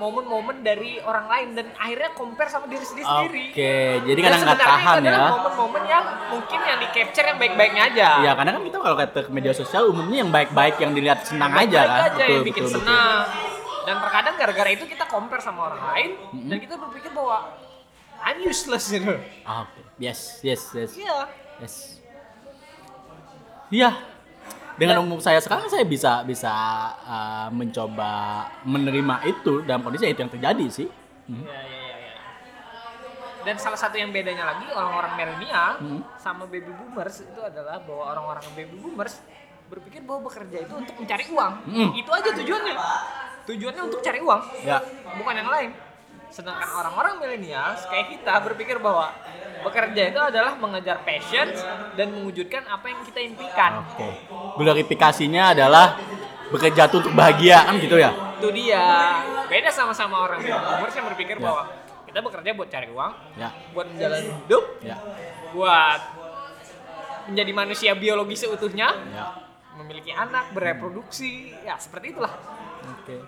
momen-momen 0.00 0.62
dari 0.62 0.96
orang 1.02 1.26
lain 1.28 1.48
dan 1.58 1.66
akhirnya 1.76 2.10
compare 2.16 2.48
sama 2.48 2.70
diri 2.70 2.84
sendiri 2.86 3.04
sendiri. 3.04 3.44
Oke, 3.52 3.76
jadi 4.06 4.20
Dan 4.22 4.26
kadang 4.30 4.42
nggak 4.46 4.60
tahan 4.62 4.96
ya. 5.02 5.18
Momen-momen 5.28 5.82
yang 5.84 6.04
mungkin 6.30 6.58
yang 6.62 6.78
di 6.80 6.88
capture 6.94 7.26
yang 7.26 7.38
baik-baiknya 7.42 7.82
aja. 7.90 8.08
Iya, 8.22 8.32
karena 8.38 8.50
kan 8.56 8.62
kita 8.64 8.76
kalau 8.80 8.96
kata 8.96 9.18
ke 9.26 9.30
media 9.30 9.52
sosial 9.52 9.82
umumnya 9.90 10.24
yang 10.24 10.32
baik-baik 10.32 10.76
yang 10.80 10.92
dilihat 10.94 11.26
senang 11.26 11.52
aja 11.52 11.80
Baik-baik 11.84 11.90
kan. 11.90 12.10
aja 12.16 12.24
yang 12.24 12.44
bikin 12.46 12.64
senang. 12.64 13.22
Dan 13.80 13.94
terkadang 13.98 14.34
gara-gara 14.38 14.70
itu 14.70 14.84
kita 14.86 15.04
compare 15.08 15.42
sama 15.42 15.60
orang 15.72 15.82
lain 15.92 16.10
dan 16.46 16.56
kita 16.62 16.74
berpikir 16.78 17.10
bahwa 17.12 17.36
I'm 18.20 18.38
useless 18.44 18.92
gitu. 18.92 19.16
Ah, 19.42 19.64
Oke. 19.64 19.80
Yes, 19.96 20.40
yes, 20.40 20.70
yes. 20.72 20.90
Iya. 20.96 21.18
Yes. 21.60 21.74
Iya. 23.70 23.90
Dengan 24.80 25.04
umur 25.04 25.20
saya 25.20 25.36
sekarang 25.38 25.68
saya 25.68 25.84
bisa 25.84 26.24
bisa 26.24 26.48
uh, 27.04 27.48
mencoba 27.52 28.10
menerima 28.64 29.28
itu 29.28 29.60
dalam 29.62 29.84
kondisi 29.84 30.08
itu 30.08 30.16
yang 30.16 30.32
terjadi 30.32 30.66
sih. 30.72 30.88
Hmm. 31.28 31.44
Iya, 31.44 31.60
iya, 31.60 31.80
iya, 31.84 31.94
iya. 32.00 32.14
Dan 33.44 33.60
salah 33.60 33.76
satu 33.76 33.94
yang 33.94 34.08
bedanya 34.08 34.48
lagi 34.48 34.72
orang-orang 34.72 35.12
milenial 35.14 35.70
Hmm. 35.76 36.00
sama 36.16 36.48
baby 36.48 36.72
boomers 36.72 37.20
itu 37.20 37.40
adalah 37.40 37.76
bahwa 37.84 38.04
orang-orang 38.08 38.44
baby 38.56 38.80
boomers 38.80 39.20
berpikir 39.68 40.00
bahwa 40.00 40.26
bekerja 40.26 40.64
itu 40.64 40.72
untuk 40.72 40.96
mencari 40.96 41.24
uang. 41.28 41.52
Hmm. 41.68 41.90
Itu 41.92 42.10
aja 42.10 42.30
tujuannya. 42.34 42.74
Tujuannya 43.40 43.82
untuk 43.84 44.00
cari 44.00 44.18
uang, 44.18 44.42
Ya. 44.64 44.80
bukan 45.14 45.34
yang 45.36 45.50
lain. 45.52 45.70
Sedangkan 46.30 46.68
orang-orang 46.72 47.20
milenial 47.20 47.74
kayak 47.84 48.16
kita 48.16 48.32
berpikir 48.42 48.80
bahwa 48.80 49.12
bekerja 49.64 50.02
itu 50.10 50.20
adalah 50.20 50.52
mengejar 50.56 51.04
passion 51.04 51.48
dan 51.94 52.06
mewujudkan 52.12 52.64
apa 52.66 52.86
yang 52.88 53.00
kita 53.04 53.20
impikan. 53.20 53.84
Oke. 53.84 54.08
Glorifikasinya 54.56 55.52
adalah 55.56 55.96
bekerja 56.50 56.90
tuh 56.90 57.04
untuk 57.06 57.14
bahagia 57.14 57.62
kan 57.64 57.78
gitu 57.78 57.96
ya. 57.96 58.10
Itu 58.40 58.48
dia. 58.50 58.84
Beda 59.46 59.70
sama-sama 59.70 60.26
orang 60.26 60.40
boomers 60.42 60.94
yang 60.94 61.06
berpikir 61.10 61.36
Ya. 61.38 61.44
bahwa 61.44 61.62
kita 62.10 62.18
bekerja 62.26 62.50
buat 62.58 62.68
cari 62.70 62.88
uang, 62.90 63.12
Ya. 63.38 63.50
buat 63.70 63.86
menjalani 63.86 64.30
hidup, 64.34 64.64
Ya. 64.82 64.96
buat 65.54 66.00
menjadi 67.30 67.52
manusia 67.54 67.90
biologi 67.94 68.34
seutuhnya, 68.34 68.90
Ya. 69.14 69.26
memiliki 69.78 70.10
anak, 70.10 70.50
bereproduksi, 70.50 71.54
ya 71.62 71.78
seperti 71.78 72.16
itulah. 72.16 72.34
Oke. 72.98 73.22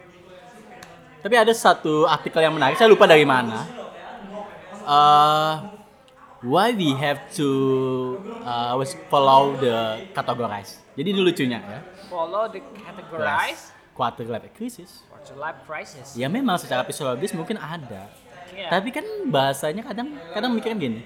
Tapi 1.23 1.35
ada 1.39 1.55
satu 1.55 2.11
artikel 2.11 2.43
yang 2.43 2.59
menarik, 2.59 2.75
saya 2.75 2.91
lupa 2.91 3.07
dari 3.07 3.23
mana. 3.23 3.63
Uh, 4.83 5.82
why 6.43 6.75
we 6.75 6.93
have 6.99 7.23
to 7.39 8.19
uh, 8.43 8.75
was 8.75 8.99
follow 9.07 9.55
the 9.57 10.07
categorize. 10.11 10.83
Jadi 10.99 11.09
ini 11.15 11.21
lucunya 11.23 11.59
ya. 11.63 11.81
Follow 12.11 12.51
the 12.51 12.61
categorize 12.83 13.73
Quarter 13.93 14.25
life 14.25 14.49
crisis. 14.57 15.05
quarter 15.09 15.37
life 15.39 15.61
crisis. 15.69 16.17
Ya 16.19 16.27
memang 16.27 16.59
secara 16.59 16.83
psikologis 16.83 17.33
mungkin 17.37 17.61
ada. 17.61 18.11
Iya. 18.53 18.69
Tapi 18.69 18.89
kan 18.93 19.05
bahasanya 19.31 19.85
kadang 19.87 20.17
kadang 20.35 20.51
mikirkan 20.53 20.81
gini. 20.81 21.01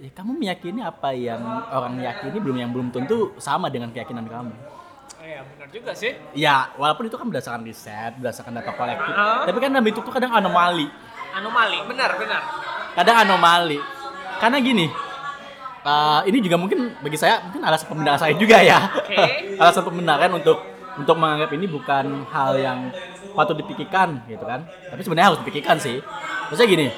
Ya, 0.00 0.08
kamu 0.16 0.32
meyakini 0.40 0.80
apa 0.80 1.12
yang 1.12 1.44
orang 1.68 2.00
yakini 2.00 2.40
belum 2.40 2.56
yang 2.56 2.70
belum 2.72 2.88
tentu 2.88 3.36
sama 3.36 3.68
dengan 3.68 3.92
keyakinan 3.92 4.24
kamu. 4.24 4.54
Iya, 5.20 5.44
benar 5.44 5.68
juga 5.68 5.92
sih. 5.92 6.16
Ya, 6.32 6.72
walaupun 6.80 7.12
itu 7.12 7.20
kan 7.20 7.28
berdasarkan 7.28 7.68
riset, 7.68 8.16
berdasarkan 8.16 8.56
data 8.56 8.72
kolektif. 8.72 9.12
Ah. 9.12 9.44
Tapi 9.44 9.58
kan 9.60 9.68
dalam 9.76 9.84
itu 9.84 10.00
tuh 10.00 10.08
kadang 10.08 10.32
anomali. 10.32 10.88
Anomali, 11.36 11.78
benar, 11.84 12.16
benar. 12.16 12.42
kadang 12.90 13.22
anomali 13.22 13.78
karena 14.40 14.56
gini 14.58 14.86
uh, 15.84 16.20
ini 16.24 16.38
juga 16.40 16.56
mungkin 16.56 16.96
bagi 17.04 17.20
saya 17.20 17.44
mungkin 17.44 17.60
alasan 17.62 17.86
pembenaran 17.92 18.18
saya 18.20 18.34
juga 18.34 18.58
ya. 18.64 18.90
Oke. 18.96 19.16
alasan 19.62 19.84
pembenaran 19.84 20.32
untuk 20.34 20.58
untuk 20.96 21.16
menganggap 21.16 21.50
ini 21.54 21.66
bukan 21.70 22.26
hal 22.28 22.58
yang 22.58 22.78
patut 23.36 23.56
dipikirkan 23.60 24.24
gitu 24.26 24.42
kan. 24.42 24.64
Tapi 24.64 25.00
sebenarnya 25.04 25.28
harus 25.36 25.40
dipikirkan 25.44 25.76
sih. 25.76 26.00
Maksudnya 26.50 26.68
gini 26.68 26.88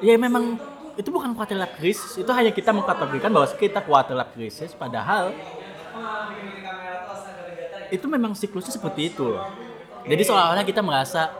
ya 0.00 0.16
memang 0.16 0.56
itu 0.96 1.12
bukan 1.12 1.36
quarter 1.36 1.60
life 1.60 1.76
crisis 1.76 2.16
itu 2.16 2.28
hanya 2.32 2.48
kita 2.56 2.72
mengkategorikan 2.72 3.28
bahwa 3.28 3.44
kita 3.52 3.84
quarter 3.84 4.16
life 4.16 4.32
crisis 4.32 4.72
padahal 4.72 5.28
itu 7.92 8.06
memang 8.08 8.32
siklusnya 8.32 8.72
seperti 8.72 9.12
itu. 9.12 9.28
Loh 9.28 9.44
jadi 10.08 10.22
seolah-olah 10.24 10.64
kita 10.64 10.80
merasa 10.80 11.36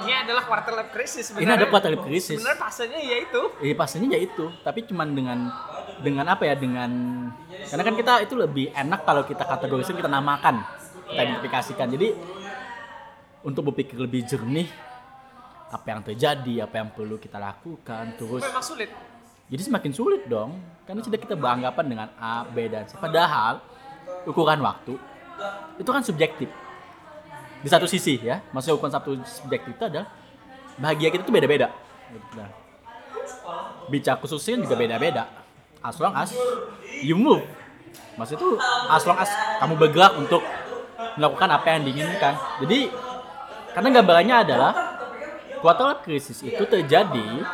Ini 0.00 0.12
adalah 0.22 0.42
quarter 0.42 0.72
life 0.72 0.90
crisis 0.90 1.24
Ini 1.24 1.28
sebenarnya. 1.36 1.54
ada 1.54 1.66
quarter 1.66 1.90
life 1.90 2.04
crisis. 2.04 2.36
Sebenarnya 2.36 2.58
fasenya 2.58 2.98
ya 2.98 3.16
itu. 3.20 3.42
Iya 3.60 3.74
pastinya 3.74 4.08
ya 4.08 4.20
itu, 4.20 4.44
tapi 4.60 4.80
cuman 4.82 5.08
dengan 5.10 5.38
dengan 5.98 6.26
apa 6.26 6.42
ya 6.44 6.54
dengan 6.54 6.90
karena 7.62 7.82
kan 7.82 7.94
kita 7.94 8.12
itu 8.20 8.34
lebih 8.34 8.66
enak 8.70 9.00
kalau 9.02 9.22
kita 9.22 9.42
kategorikan 9.42 9.94
kita 9.94 10.08
namakan, 10.08 10.56
kita 11.04 11.12
Iya. 11.12 11.22
identifikasikan. 11.22 11.86
Jadi 11.88 12.08
untuk 13.42 13.68
berpikir 13.68 13.96
lebih 13.96 14.22
jernih 14.22 14.66
apa 15.68 15.86
yang 15.88 16.00
terjadi, 16.02 16.54
apa 16.62 16.74
yang 16.76 16.88
perlu 16.90 17.16
kita 17.16 17.36
lakukan, 17.36 18.14
terus 18.14 18.40
Memang 18.40 18.60
sulit. 18.60 18.90
jadi 19.46 19.62
semakin 19.62 19.92
sulit 19.92 20.22
dong, 20.26 20.56
karena 20.82 21.00
sudah 21.00 21.16
kita 21.16 21.32
beranggapan 21.32 21.84
dengan 21.86 22.08
A, 22.14 22.44
B 22.44 22.68
dan 22.68 22.84
C. 22.84 22.94
Padahal 22.94 23.58
ukuran 24.22 24.60
waktu 24.60 24.94
itu 25.74 25.88
kan 25.88 26.02
subjektif. 26.02 26.48
Di 27.62 27.68
satu 27.70 27.86
sisi 27.86 28.18
ya, 28.18 28.42
maksudnya 28.50 28.74
ukuran 28.74 28.92
satu 28.92 29.10
subjektif 29.22 29.78
itu 29.78 29.84
adalah 29.86 30.10
bahagia 30.76 31.08
kita 31.14 31.22
tuh 31.22 31.34
beda-beda. 31.34 31.70
Nah, 32.34 32.50
bicara 33.86 34.18
khususnya 34.18 34.58
juga 34.60 34.74
beda-beda. 34.74 35.30
As 35.82 35.98
long 36.02 36.14
as 36.14 36.34
you 37.02 37.14
move, 37.14 37.42
maksudnya 38.18 38.42
itu 38.42 38.50
as 38.90 39.02
long 39.06 39.18
as 39.18 39.30
kamu 39.62 39.74
bergerak 39.78 40.12
untuk 40.18 40.42
melakukan 41.18 41.48
apa 41.50 41.66
yang 41.78 41.82
diinginkan. 41.86 42.34
Jadi 42.66 42.90
karena 43.72 43.88
gambarannya 43.98 44.36
adalah 44.42 44.72
quarter 45.62 45.84
life 45.94 46.02
crisis 46.02 46.42
itu 46.42 46.62
terjadi 46.66 47.46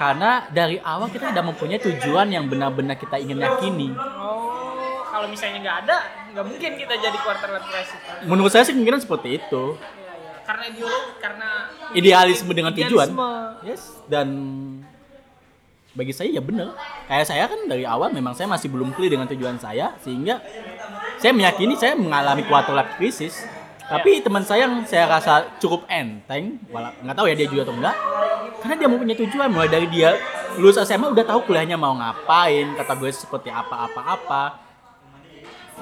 karena 0.00 0.48
dari 0.48 0.80
awal 0.80 1.12
kita 1.12 1.28
tidak 1.28 1.44
mempunyai 1.44 1.76
tujuan 1.76 2.32
yang 2.32 2.48
benar-benar 2.48 2.96
kita 2.96 3.20
ingin 3.20 3.36
yakini. 3.36 3.92
Oh, 3.92 5.04
kalau 5.12 5.28
misalnya 5.28 5.60
nggak 5.60 5.76
ada, 5.84 5.96
nggak 6.30 6.44
mungkin 6.46 6.70
kita 6.78 6.94
jadi 6.98 7.18
quarter 7.20 7.48
life 7.50 7.68
crisis 7.68 8.00
menurut 8.24 8.50
saya 8.52 8.62
sih 8.66 8.72
kemungkinan 8.74 9.02
seperti 9.02 9.28
itu. 9.42 9.64
Iya, 9.74 10.12
iya. 10.14 10.32
karena 10.46 10.64
ideologi 10.70 11.10
karena 11.22 11.48
idealisme 11.94 12.52
dengan 12.54 12.72
tujuan. 12.74 13.08
Idealisme. 13.10 13.30
yes. 13.66 13.82
Dan 14.06 14.28
bagi 15.90 16.14
saya 16.14 16.30
ya 16.30 16.38
benar 16.38 16.70
kayak 17.10 17.26
saya 17.26 17.50
kan 17.50 17.66
dari 17.66 17.82
awal 17.82 18.14
memang 18.14 18.30
saya 18.30 18.46
masih 18.46 18.70
belum 18.70 18.94
clear 18.94 19.10
dengan 19.10 19.26
tujuan 19.26 19.58
saya 19.58 19.98
sehingga 19.98 20.38
saya 21.18 21.34
meyakini 21.34 21.74
saya 21.74 21.98
mengalami 21.98 22.46
quarter 22.46 22.74
life 22.74 22.94
crisis. 22.98 23.42
Tapi 23.90 24.22
teman 24.22 24.46
saya 24.46 24.70
yang 24.70 24.86
saya 24.86 25.10
rasa 25.10 25.50
cukup 25.58 25.82
enteng 25.90 26.62
nggak 26.70 27.14
tahu 27.18 27.26
ya 27.26 27.34
dia 27.34 27.50
juga 27.50 27.66
atau 27.66 27.74
enggak 27.74 27.96
karena 28.62 28.74
dia 28.78 28.88
mempunyai 28.88 29.18
tujuan. 29.18 29.48
Mulai 29.50 29.70
dari 29.70 29.86
dia 29.90 30.14
lulus 30.58 30.78
SMA 30.78 31.10
udah 31.10 31.26
tahu 31.26 31.50
kuliahnya 31.50 31.74
mau 31.74 31.94
ngapain 31.98 32.74
kategori 32.78 33.26
seperti 33.26 33.50
apa 33.50 33.90
apa 33.90 34.00
apa 34.14 34.42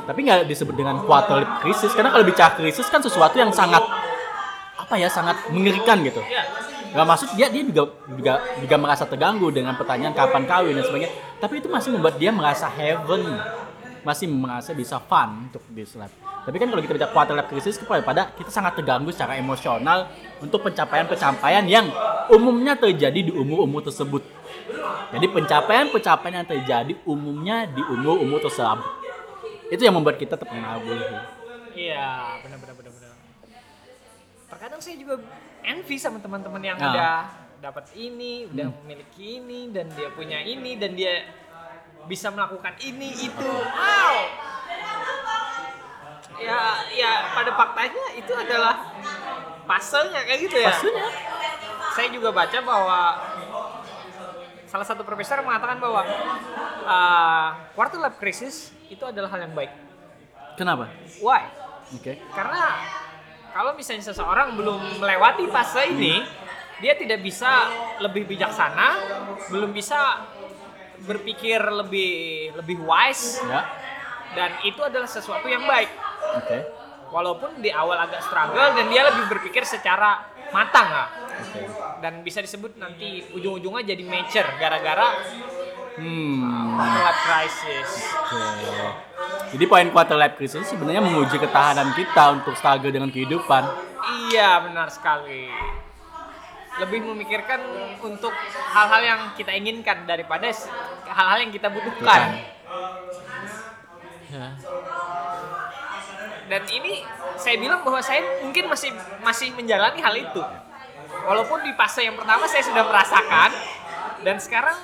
tapi 0.04 0.28
nggak 0.28 0.46
disebut 0.46 0.74
dengan 0.76 1.02
quarter 1.02 1.42
life 1.42 1.54
crisis 1.64 1.90
karena 1.96 2.12
kalau 2.12 2.24
bicara 2.26 2.54
krisis 2.54 2.86
kan 2.86 3.00
sesuatu 3.00 3.34
yang 3.34 3.50
sangat 3.50 3.82
apa 4.78 4.94
ya 4.96 5.08
sangat 5.10 5.36
mengerikan 5.50 6.00
gitu 6.04 6.22
Iya. 6.24 6.68
Gak 6.88 7.04
maksud 7.04 7.28
dia 7.36 7.52
dia 7.52 7.62
juga 7.68 7.92
juga 8.08 8.34
juga 8.64 8.76
merasa 8.80 9.04
terganggu 9.04 9.52
dengan 9.52 9.76
pertanyaan 9.76 10.16
kapan 10.16 10.48
kawin 10.48 10.72
dan 10.72 10.84
sebagainya. 10.88 11.12
Tapi 11.36 11.60
itu 11.60 11.68
masih 11.68 11.92
membuat 11.92 12.16
dia 12.16 12.32
merasa 12.32 12.64
heaven, 12.64 13.28
masih 14.00 14.26
merasa 14.32 14.72
bisa 14.72 14.96
fun 14.96 15.52
untuk 15.52 15.60
di 15.68 15.84
slap. 15.84 16.08
Tapi 16.48 16.56
kan 16.56 16.72
kalau 16.72 16.80
kita 16.80 16.96
bicara 16.96 17.12
quarter 17.12 17.34
life 17.36 17.50
crisis 17.52 17.76
pada 17.84 18.32
kita 18.32 18.48
sangat 18.48 18.80
terganggu 18.80 19.12
secara 19.12 19.36
emosional 19.36 20.08
untuk 20.40 20.64
pencapaian-pencapaian 20.64 21.68
yang 21.68 21.92
umumnya 22.32 22.72
terjadi 22.72 23.20
di 23.28 23.32
umur-umur 23.36 23.84
tersebut. 23.84 24.24
Jadi 25.12 25.26
pencapaian-pencapaian 25.28 26.40
yang 26.40 26.48
terjadi 26.48 26.92
umumnya 27.04 27.68
di 27.68 27.84
umur-umur 27.84 28.40
tersebut. 28.40 28.97
Itu 29.68 29.82
yang 29.84 29.94
membuat 29.96 30.16
kita 30.16 30.34
terpengaruh. 30.36 30.84
Iya, 31.76 32.40
benar 32.42 32.58
benar 32.58 32.74
benar 32.74 32.92
benar. 32.92 33.12
Terkadang 34.48 34.80
saya 34.80 34.96
juga 34.96 35.14
envy 35.60 35.96
sama 36.00 36.18
teman-teman 36.18 36.62
yang 36.64 36.78
Ah. 36.80 36.88
udah 36.88 37.14
dapat 37.58 37.84
ini, 37.94 38.48
udah 38.48 38.66
memiliki 38.82 39.42
ini 39.42 39.68
dan 39.68 39.92
dia 39.92 40.08
punya 40.10 40.40
ini 40.40 40.78
dan 40.80 40.96
dia 40.96 41.28
bisa 42.08 42.32
melakukan 42.32 42.72
ini 42.80 43.12
itu. 43.12 43.50
Wow. 43.52 44.16
Ya, 46.38 46.58
ya 46.94 47.34
pada 47.34 47.50
faktanya 47.50 48.04
itu 48.14 48.30
adalah 48.30 48.94
pasenya 49.66 50.22
kayak 50.22 50.40
gitu 50.48 50.56
ya. 50.56 50.70
Maksudnya 50.70 51.08
Saya 51.88 52.14
juga 52.14 52.30
baca 52.30 52.58
bahwa 52.62 53.00
salah 54.68 54.84
satu 54.84 55.02
profesor 55.02 55.40
mengatakan 55.40 55.80
bahwa 55.80 56.04
uh, 56.84 57.48
quarter 57.72 57.98
life 57.98 58.20
crisis 58.20 58.70
itu 58.88 59.00
adalah 59.02 59.32
hal 59.32 59.40
yang 59.42 59.54
baik. 59.56 59.72
kenapa? 60.54 60.90
Why? 61.18 61.48
Oke. 61.96 62.20
Karena 62.30 62.76
kalau 63.50 63.72
misalnya 63.72 64.04
seseorang 64.04 64.54
belum 64.54 65.00
melewati 65.00 65.48
fase 65.48 65.88
ini, 65.88 66.20
dia 66.78 66.94
tidak 66.94 67.24
bisa 67.24 67.70
lebih 67.98 68.28
bijaksana, 68.28 68.88
belum 69.48 69.72
bisa 69.72 70.28
berpikir 70.98 71.62
lebih 71.62 72.12
lebih 72.58 72.82
wise 72.82 73.38
Ya. 73.46 73.62
dan 74.34 74.50
itu 74.66 74.82
adalah 74.82 75.06
sesuatu 75.06 75.46
yang 75.46 75.62
baik. 75.64 75.88
Oke. 76.42 76.58
Walaupun 77.08 77.64
di 77.64 77.72
awal 77.72 77.96
agak 78.04 78.20
struggle 78.20 78.76
dan 78.76 78.84
dia 78.92 79.06
lebih 79.08 79.30
berpikir 79.32 79.64
secara 79.64 80.26
matang 80.52 80.90
lah. 80.90 81.08
Oke. 81.38 81.62
Dan 82.02 82.22
bisa 82.26 82.42
disebut 82.42 82.74
nanti 82.78 83.22
ujung-ujungnya 83.34 83.82
jadi 83.94 84.02
mature 84.06 84.50
gara-gara 84.58 85.08
Hmm. 85.98 86.78
quarter 86.78 87.02
life 87.02 87.22
crisis. 87.26 87.90
Jadi 89.50 89.64
poin 89.66 89.88
quarter 89.90 90.14
life 90.14 90.38
crisis 90.38 90.70
sebenarnya 90.70 91.02
menguji 91.02 91.42
ketahanan 91.42 91.90
kita 91.98 92.38
untuk 92.38 92.54
struggle 92.54 92.94
dengan 92.94 93.10
kehidupan. 93.10 93.66
Iya 94.30 94.62
benar 94.62 94.86
sekali. 94.94 95.50
Lebih 96.78 97.02
memikirkan 97.02 97.58
untuk 97.98 98.30
hal-hal 98.70 99.02
yang 99.02 99.20
kita 99.34 99.50
inginkan 99.50 100.06
daripada 100.06 100.46
hal-hal 101.10 101.38
yang 101.42 101.50
kita 101.50 101.66
butuhkan. 101.66 102.46
Ya. 104.30 104.54
Dan 106.46 106.62
ini 106.70 107.02
saya 107.34 107.58
bilang 107.58 107.82
bahwa 107.82 107.98
saya 107.98 108.22
mungkin 108.46 108.70
masih 108.70 108.94
masih 109.26 109.50
menjalani 109.58 109.98
hal 109.98 110.14
itu. 110.14 110.42
Walaupun 111.26 111.58
di 111.66 111.72
fase 111.74 112.06
yang 112.06 112.14
pertama 112.14 112.44
saya 112.46 112.62
sudah 112.62 112.84
merasakan 112.86 113.50
dan 114.22 114.36
sekarang 114.38 114.76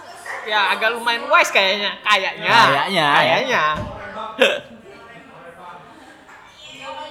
ya 0.44 0.72
agak 0.74 0.94
lumayan 0.96 1.24
wise 1.28 1.50
kayaknya, 1.50 1.98
kayaknya. 2.04 2.48
Kayaknya, 2.48 2.88
ya. 2.90 3.08
Kayaknya. 3.14 3.64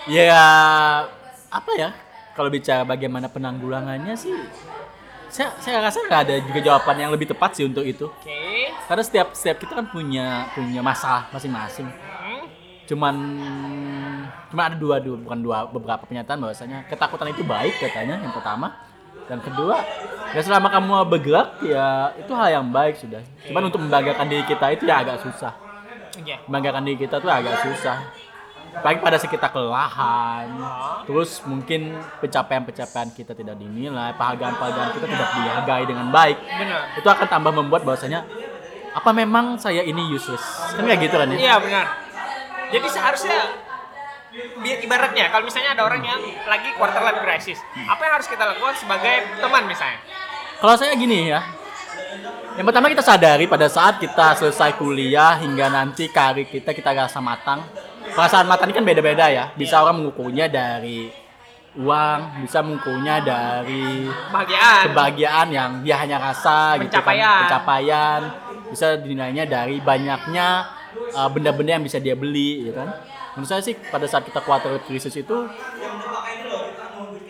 Ya 0.03 0.43
apa 1.47 1.71
ya? 1.79 1.95
Kalau 2.36 2.51
bicara 2.51 2.83
bagaimana 2.83 3.31
penanggulangannya 3.31 4.12
sih, 4.19 4.36
saya 5.31 5.55
saya 5.63 5.79
rasa 5.79 6.03
nggak 6.03 6.21
ada 6.27 6.36
juga 6.43 6.59
jawaban 6.59 6.97
yang 6.99 7.12
lebih 7.13 7.31
tepat 7.31 7.55
sih 7.55 7.63
untuk 7.63 7.88
itu. 7.88 8.12
Oke. 8.12 8.67
Karena 8.89 9.03
setiap 9.05 9.31
setiap 9.31 9.63
kita 9.63 9.79
kan 9.79 9.88
punya 9.88 10.51
punya 10.51 10.83
masalah 10.83 11.31
masing-masing. 11.31 11.88
Hmm. 11.88 12.43
Cuman 12.83 13.15
cuma 14.51 14.62
ada 14.67 14.75
dua, 14.75 14.99
dua 14.99 15.15
bukan 15.23 15.39
dua 15.39 15.57
beberapa 15.71 16.03
pernyataan 16.03 16.39
bahwasanya 16.41 16.77
ketakutan 16.91 17.31
itu 17.31 17.47
baik 17.47 17.79
katanya 17.79 18.19
yang 18.19 18.33
pertama 18.36 18.75
dan 19.27 19.39
kedua 19.39 19.79
ya 20.33 20.41
selama 20.41 20.67
kamu 20.73 20.91
bergerak 21.07 21.62
ya 21.62 22.12
itu 22.17 22.31
hal 22.33 22.49
yang 22.62 22.67
baik 22.73 22.97
sudah. 22.97 23.21
Cuman 23.45 23.69
untuk 23.69 23.79
membanggakan 23.86 24.25
diri 24.27 24.43
kita 24.49 24.65
itu 24.73 24.83
ya 24.89 25.05
agak 25.05 25.21
susah. 25.21 25.53
Iya. 26.19 26.41
Membanggakan 26.49 26.81
diri 26.86 26.97
kita 27.05 27.21
tuh 27.21 27.29
agak 27.29 27.55
susah. 27.62 27.97
Apalagi 28.73 29.05
pada 29.05 29.21
saat 29.21 29.29
kita 29.29 29.53
kelelahan, 29.53 30.49
terus 31.05 31.45
mungkin 31.45 31.93
pencapaian-pencapaian 32.17 33.13
kita 33.13 33.38
tidak 33.38 33.53
dinilai, 33.62 34.17
penghargaan-penghargaan 34.17 34.97
kita 34.97 35.07
tidak 35.13 35.29
dihargai 35.29 35.86
dengan 35.86 36.09
baik. 36.09 36.41
Benar. 36.41 36.81
Itu 36.97 37.05
akan 37.05 37.27
tambah 37.29 37.53
membuat 37.53 37.86
bahwasanya 37.86 38.25
apa 38.97 39.09
memang 39.13 39.62
saya 39.62 39.86
ini 39.86 40.01
useless? 40.09 40.73
Kan 40.73 40.89
kayak 40.89 41.05
gitu 41.05 41.21
kan 41.21 41.29
ya? 41.33 41.38
Iya 41.38 41.55
benar. 41.62 41.86
Jadi 42.73 42.88
seharusnya 42.89 43.39
ibaratnya 44.63 45.30
kalau 45.30 45.46
misalnya 45.46 45.78
ada 45.78 45.84
orang 45.86 46.02
yang 46.02 46.22
lagi 46.50 46.69
quarter 46.74 47.02
life 47.06 47.22
crisis, 47.22 47.60
apa 47.86 48.02
yang 48.02 48.13
harus 48.17 48.28
kita 48.28 48.43
lakukan 48.43 48.76
sebagai 48.78 49.15
teman 49.38 49.63
misalnya? 49.69 50.00
Kalau 50.58 50.76
saya 50.80 50.96
gini 50.98 51.30
ya, 51.30 51.41
yang 52.58 52.65
pertama 52.65 52.89
kita 52.89 53.06
sadari 53.06 53.46
pada 53.46 53.69
saat 53.69 54.02
kita 54.02 54.38
selesai 54.38 54.78
kuliah 54.78 55.38
hingga 55.38 55.69
nanti 55.69 56.10
karir 56.10 56.50
kita 56.50 56.74
kita 56.74 56.93
rasa 56.93 57.22
matang. 57.22 57.62
Perasaan 58.13 58.46
matang 58.46 58.69
ini 58.69 58.78
kan 58.78 58.86
beda-beda 58.86 59.26
ya. 59.32 59.46
Bisa 59.58 59.82
orang 59.82 60.04
mengukurnya 60.04 60.46
dari 60.46 61.10
uang, 61.74 62.46
bisa 62.46 62.62
mengukurnya 62.62 63.26
dari 63.26 64.06
Kebahagiaan. 64.06 64.84
kebahagiaan 64.86 65.48
yang 65.50 65.72
dia 65.82 65.96
hanya 65.98 66.17
rasa 66.22 66.78
gitu 66.78 66.93
kan. 66.93 67.02
Pencapaian. 67.02 67.39
pencapaian 67.50 68.22
bisa 68.74 68.98
dinilainya 68.98 69.46
dari 69.46 69.78
banyaknya 69.82 70.65
uh, 71.13 71.30
benda-benda 71.30 71.78
yang 71.78 71.86
bisa 71.86 72.02
dia 72.02 72.17
beli 72.17 72.69
ya 72.69 72.74
kan 72.74 72.89
menurut 73.34 73.48
saya 73.48 73.62
sih 73.62 73.76
pada 73.84 74.06
saat 74.06 74.24
kita 74.24 74.39
quarter 74.39 74.69
life 74.72 74.86
crisis 74.86 75.13
itu 75.13 75.38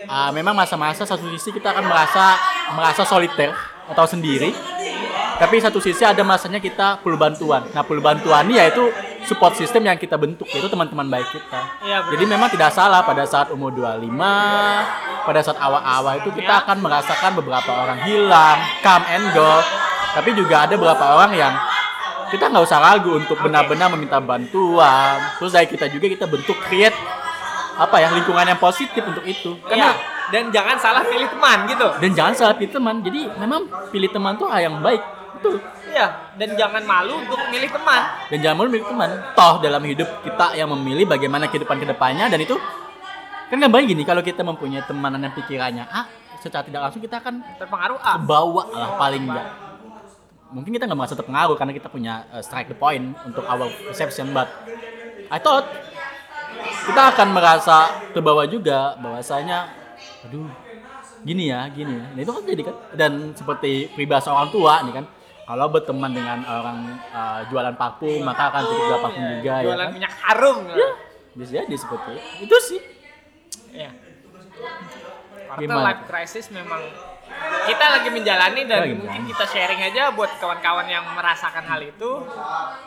uh, 0.06 0.32
memang 0.32 0.54
masa-masa 0.54 1.04
satu 1.04 1.26
sisi 1.30 1.50
kita 1.52 1.72
akan 1.72 1.86
merasa 1.86 2.36
merasa 2.72 3.02
soliter 3.04 3.52
atau 3.86 4.06
sendiri 4.06 4.52
tapi 5.34 5.58
satu 5.58 5.78
sisi 5.78 6.02
ada 6.02 6.22
masanya 6.22 6.58
kita 6.58 7.00
perlu 7.00 7.16
bantuan 7.16 7.64
nah 7.70 7.82
perlu 7.82 8.00
bantuan 8.00 8.46
ini 8.46 8.58
yaitu 8.58 8.84
support 9.24 9.56
system 9.56 9.82
yang 9.82 9.96
kita 9.96 10.16
bentuk 10.16 10.48
yaitu 10.50 10.68
teman-teman 10.68 11.08
baik 11.10 11.28
kita 11.30 11.60
Iya, 11.82 11.98
benar. 12.02 12.12
jadi 12.12 12.24
memang 12.28 12.50
tidak 12.50 12.72
salah 12.72 13.02
pada 13.02 13.24
saat 13.24 13.48
umur 13.50 13.72
25 13.72 14.12
pada 15.24 15.40
saat 15.40 15.58
awal-awal 15.58 16.20
itu 16.20 16.30
kita 16.34 16.52
Ya. 16.52 16.62
akan 16.62 16.78
merasakan 16.80 17.32
beberapa 17.34 17.72
orang 17.74 18.00
hilang 18.04 18.60
come 18.80 19.06
and 19.10 19.26
go 19.32 19.52
tapi 20.14 20.30
juga 20.34 20.68
ada 20.68 20.76
beberapa 20.76 21.06
orang 21.10 21.32
yang 21.34 21.54
kita 22.34 22.50
nggak 22.50 22.66
usah 22.66 22.82
ragu 22.82 23.14
untuk 23.14 23.38
benar-benar 23.38 23.94
meminta 23.94 24.18
bantuan 24.18 25.22
terus 25.38 25.54
dari 25.54 25.70
kita 25.70 25.86
juga 25.88 26.10
kita 26.10 26.26
bentuk 26.26 26.58
create 26.60 26.98
apa 27.74 27.96
ya 27.96 28.10
lingkungan 28.12 28.46
yang 28.48 28.58
positif 28.58 29.02
untuk 29.02 29.22
itu 29.24 29.54
Iya. 29.64 29.70
karena 29.70 29.90
Dan 30.26 30.50
jangan 30.50 30.78
salah 30.80 31.06
pilih 31.06 31.30
teman 31.30 31.58
gitu. 31.68 31.88
dan 32.02 32.10
jangan 32.12 32.34
salah 32.34 32.56
pilih 32.56 32.74
teman 32.74 32.96
jadi 33.00 33.30
memang 33.36 33.62
pilih 33.90 34.10
teman 34.10 34.34
tuh 34.34 34.50
hal 34.50 34.62
yang 34.64 34.78
baik 34.80 35.02
betul 35.34 35.62
Iya. 35.86 36.10
Dan 36.34 36.58
jangan 36.58 36.82
malu 36.84 37.22
untuk 37.22 37.38
milih 37.48 37.70
teman. 37.70 38.02
dan 38.28 38.38
jangan 38.42 38.56
malu 38.58 38.70
milih 38.72 38.88
teman 38.88 39.10
toh 39.34 39.62
dalam 39.62 39.82
hidup 39.84 40.10
kita 40.22 40.58
yang 40.58 40.70
memilih 40.72 41.06
bagaimana 41.06 41.46
kehidupan 41.46 41.78
ke 41.78 41.86
depannya 41.86 42.26
dan 42.28 42.40
itu 42.40 42.58
kan 43.46 43.58
gambarnya 43.60 43.86
gini 43.88 44.02
kalau 44.02 44.22
kita 44.22 44.42
mempunyai 44.42 44.82
temanan 44.84 45.22
yang 45.22 45.34
pikirannya 45.34 45.86
ah 45.86 46.10
secara 46.40 46.66
tidak 46.66 46.82
langsung 46.82 46.98
kita 47.00 47.22
akan 47.22 47.46
Terpengaruh 47.56 48.00
ah. 48.00 48.18
kebawa 48.18 48.64
lah 48.72 48.90
paling 48.98 49.24
enggak 49.24 49.46
mungkin 50.54 50.72
kita 50.72 50.86
nggak 50.86 51.00
merasa 51.00 51.18
terpengaruh 51.18 51.58
karena 51.58 51.74
kita 51.74 51.90
punya 51.90 52.30
uh, 52.30 52.42
strike 52.46 52.70
the 52.70 52.78
point 52.78 53.18
untuk 53.26 53.42
our 53.50 53.68
perception 53.90 54.30
but 54.32 54.46
I 55.34 55.42
thought 55.42 55.66
kita 56.86 57.02
akan 57.18 57.28
merasa 57.34 57.90
terbawa 58.14 58.46
juga 58.46 58.94
bahwasanya 59.02 59.74
aduh 60.30 60.48
gini 61.26 61.50
ya 61.50 61.66
gini 61.74 61.98
ya 61.98 62.06
nah, 62.14 62.22
itu 62.22 62.32
kan 62.32 62.44
jadi 62.46 62.64
kan 62.64 62.76
dan 62.94 63.12
seperti 63.34 63.90
peribahasa 63.98 64.30
orang 64.30 64.54
tua 64.54 64.74
nih 64.86 64.94
kan 65.02 65.06
kalau 65.44 65.68
berteman 65.68 66.12
dengan 66.16 66.40
orang 66.48 66.80
uh, 67.12 67.42
jualan 67.52 67.76
parfum 67.76 68.24
maka 68.24 68.54
akan 68.54 68.62
tutup 68.64 68.84
jual 68.88 69.00
parfum 69.04 69.24
juga 69.42 69.54
ya 69.60 69.68
Jualan 69.68 69.88
kan? 69.90 69.92
minyak 69.92 70.14
harum. 70.24 70.58
bisa 71.34 71.52
jadi 71.66 71.76
seperti 71.76 72.14
itu. 72.14 72.46
itu 72.46 72.58
sih 72.62 72.82
ya 73.74 73.92
quarter 75.50 75.66
Gimana 75.66 75.82
life 75.92 76.04
crisis 76.06 76.46
memang 76.54 76.82
kita 77.64 77.86
lagi 77.90 78.10
menjalani 78.10 78.62
dan 78.64 78.80
Lagi 78.82 78.94
mungkin 78.94 79.08
menjalani. 79.20 79.32
kita 79.32 79.46
sharing 79.48 79.82
aja 79.82 80.12
buat 80.12 80.32
kawan-kawan 80.36 80.84
yang 80.84 81.06
merasakan 81.12 81.64
hal 81.64 81.80
itu. 81.80 82.12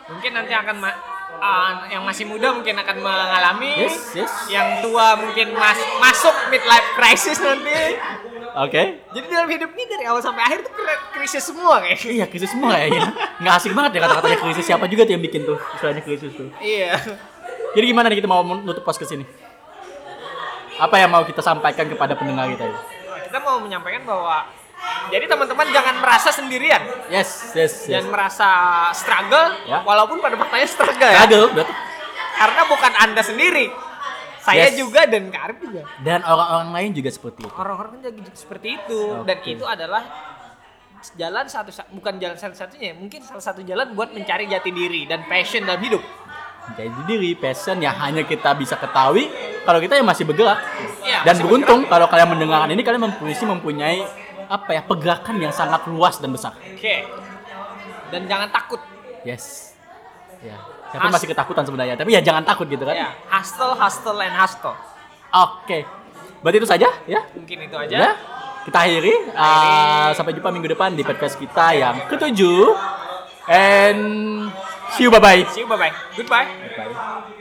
Mungkin 0.07 0.31
nanti 0.31 0.53
akan 0.53 0.75
ma- 0.77 0.99
ah, 1.37 1.85
yang 1.87 2.01
masih 2.01 2.25
muda 2.25 2.53
mungkin 2.53 2.75
akan 2.75 2.97
mengalami. 2.97 3.73
Yes, 3.83 4.13
yes. 4.13 4.31
yang 4.47 4.79
tua 4.79 5.17
mungkin 5.17 5.51
mas- 5.51 5.89
masuk 5.97 6.35
midlife 6.47 6.89
crisis 6.93 7.37
nanti. 7.37 7.97
Oke. 8.57 9.01
Jadi 9.13 9.25
dalam 9.27 9.45
hidup 9.47 9.69
ini 9.69 9.85
dari 9.85 10.05
awal 10.05 10.17
sampai 10.17 10.41
akhir 10.43 10.61
tuh 10.61 10.73
kri- 10.73 11.03
krisis 11.13 11.43
semua 11.43 11.77
kayak. 11.77 11.97
Iya 12.03 12.25
krisis 12.25 12.49
semua 12.49 12.73
ya 12.77 12.89
nggak 13.37 13.53
asik 13.55 13.73
banget 13.73 13.97
ya 13.97 14.01
kata-katanya 14.03 14.37
krisis. 14.39 14.65
Siapa 14.65 14.85
juga 14.85 15.05
tuh 15.05 15.13
yang 15.13 15.21
bikin 15.21 15.41
tuh 15.41 15.57
istilahnya 15.73 16.01
krisis 16.01 16.33
tuh? 16.33 16.49
Iya. 16.57 16.97
Jadi 17.73 17.85
gimana 17.85 18.09
nih 18.09 18.17
kita 18.17 18.25
mau 18.25 18.41
menutup 18.41 18.81
pos 18.81 18.97
ke 18.97 19.05
sini 19.05 19.25
apa 20.77 20.93
yang 20.95 21.09
mau 21.09 21.21
kita 21.21 21.41
sampaikan 21.41 21.89
kepada 21.89 22.13
pendengar 22.13 22.45
kita 22.47 22.69
ini? 22.69 22.77
Kita 23.37 23.45
mau 23.45 23.61
menyampaikan 23.61 24.01
bahwa 24.01 24.49
jadi 25.13 25.29
teman-teman 25.29 25.69
jangan 25.69 25.95
merasa 26.01 26.33
sendirian. 26.33 26.81
Yes 27.05 27.53
yes 27.53 27.85
yes. 27.85 28.01
Dan 28.01 28.09
merasa 28.09 28.49
struggle 28.97 29.53
Ya. 29.69 29.85
walaupun 29.85 30.17
pada 30.17 30.33
faktanya 30.41 30.65
struggle 30.65 31.05
ya. 31.05 31.21
Kagel, 31.21 31.45
berarti 31.53 31.73
karena 32.33 32.61
bukan 32.65 32.91
anda 32.97 33.21
sendiri 33.21 33.69
saya 34.41 34.73
Yes. 34.73 34.81
juga 34.81 35.05
dan 35.05 35.29
Karib 35.29 35.61
juga. 35.61 35.85
Dan 36.01 36.25
orang-orang 36.25 36.69
lain 36.73 36.89
juga 36.97 37.09
seperti 37.13 37.45
itu. 37.45 37.53
Orang-orang 37.53 37.91
kan 37.93 38.01
jadi 38.09 38.19
seperti 38.33 38.67
itu. 38.73 39.01
Dan 39.21 39.37
Oke. 39.37 39.49
itu 39.53 39.65
adalah 39.69 40.01
jalan 41.13 41.45
satu 41.45 41.69
bukan 41.93 42.17
jalan 42.17 42.37
satu-satunya 42.41 42.97
mungkin 42.97 43.21
salah 43.21 43.45
satu 43.53 43.61
jalan 43.61 43.93
buat 43.93 44.17
mencari 44.17 44.49
jati 44.49 44.73
diri 44.73 45.05
dan 45.05 45.29
passion 45.29 45.61
dalam 45.61 45.77
hidup. 45.77 46.01
Jadi 46.73 46.99
diri 47.05 47.37
passion 47.37 47.77
yang 47.77 47.93
hanya 48.01 48.25
kita 48.25 48.57
bisa 48.57 48.81
ketahui 48.81 49.29
kalau 49.67 49.83
kita 49.83 49.99
yang 49.99 50.07
masih 50.07 50.23
bergerak. 50.23 50.63
Iya, 51.03 51.27
dan 51.27 51.35
masih 51.35 51.43
beruntung 51.43 51.79
kalau 51.91 52.07
kalian 52.07 52.31
mendengarkan 52.31 52.71
ini 52.71 52.81
kalian 52.87 53.03
mempunyai 53.11 53.43
mempunyai 53.43 53.99
apa 54.47 54.69
ya 54.71 54.81
pergerakan 54.87 55.35
yang 55.43 55.51
sangat 55.51 55.83
luas 55.91 56.23
dan 56.23 56.31
besar. 56.31 56.55
Oke. 56.55 57.03
Dan 58.07 58.23
jangan 58.31 58.47
takut. 58.47 58.79
Yes. 59.27 59.75
Ya. 60.39 60.55
Tapi 60.95 61.11
As- 61.11 61.13
masih 61.19 61.27
ketakutan 61.27 61.67
sebenarnya? 61.67 61.99
Tapi 61.99 62.15
ya 62.15 62.23
jangan 62.23 62.47
takut 62.47 62.63
gitu 62.71 62.87
kan? 62.87 62.95
Ya 62.95 63.11
hustle 63.27 63.75
hustle 63.75 64.15
and 64.23 64.31
hustle. 64.31 64.71
Oke. 65.35 65.83
Berarti 66.39 66.57
itu 66.63 66.69
saja 66.69 66.87
ya? 67.03 67.19
Mungkin 67.35 67.67
itu 67.67 67.75
aja. 67.75 67.95
Ya. 67.95 68.11
Kita 68.63 68.83
akhiri 68.87 69.35
Uh, 69.35 70.11
sampai 70.15 70.31
jumpa 70.31 70.51
minggu 70.51 70.71
depan 70.71 70.95
di 70.95 71.03
podcast 71.03 71.35
kita 71.35 71.75
yang 71.75 72.07
ketujuh. 72.07 72.71
And 73.47 74.47
see 74.95 75.07
you 75.07 75.11
bye 75.11 75.23
bye 75.23 75.43
see 75.55 75.63
you 75.63 75.67
bye 75.71 75.79
bye 75.79 75.91
goodbye. 76.15 76.47
Bye 76.75 77.35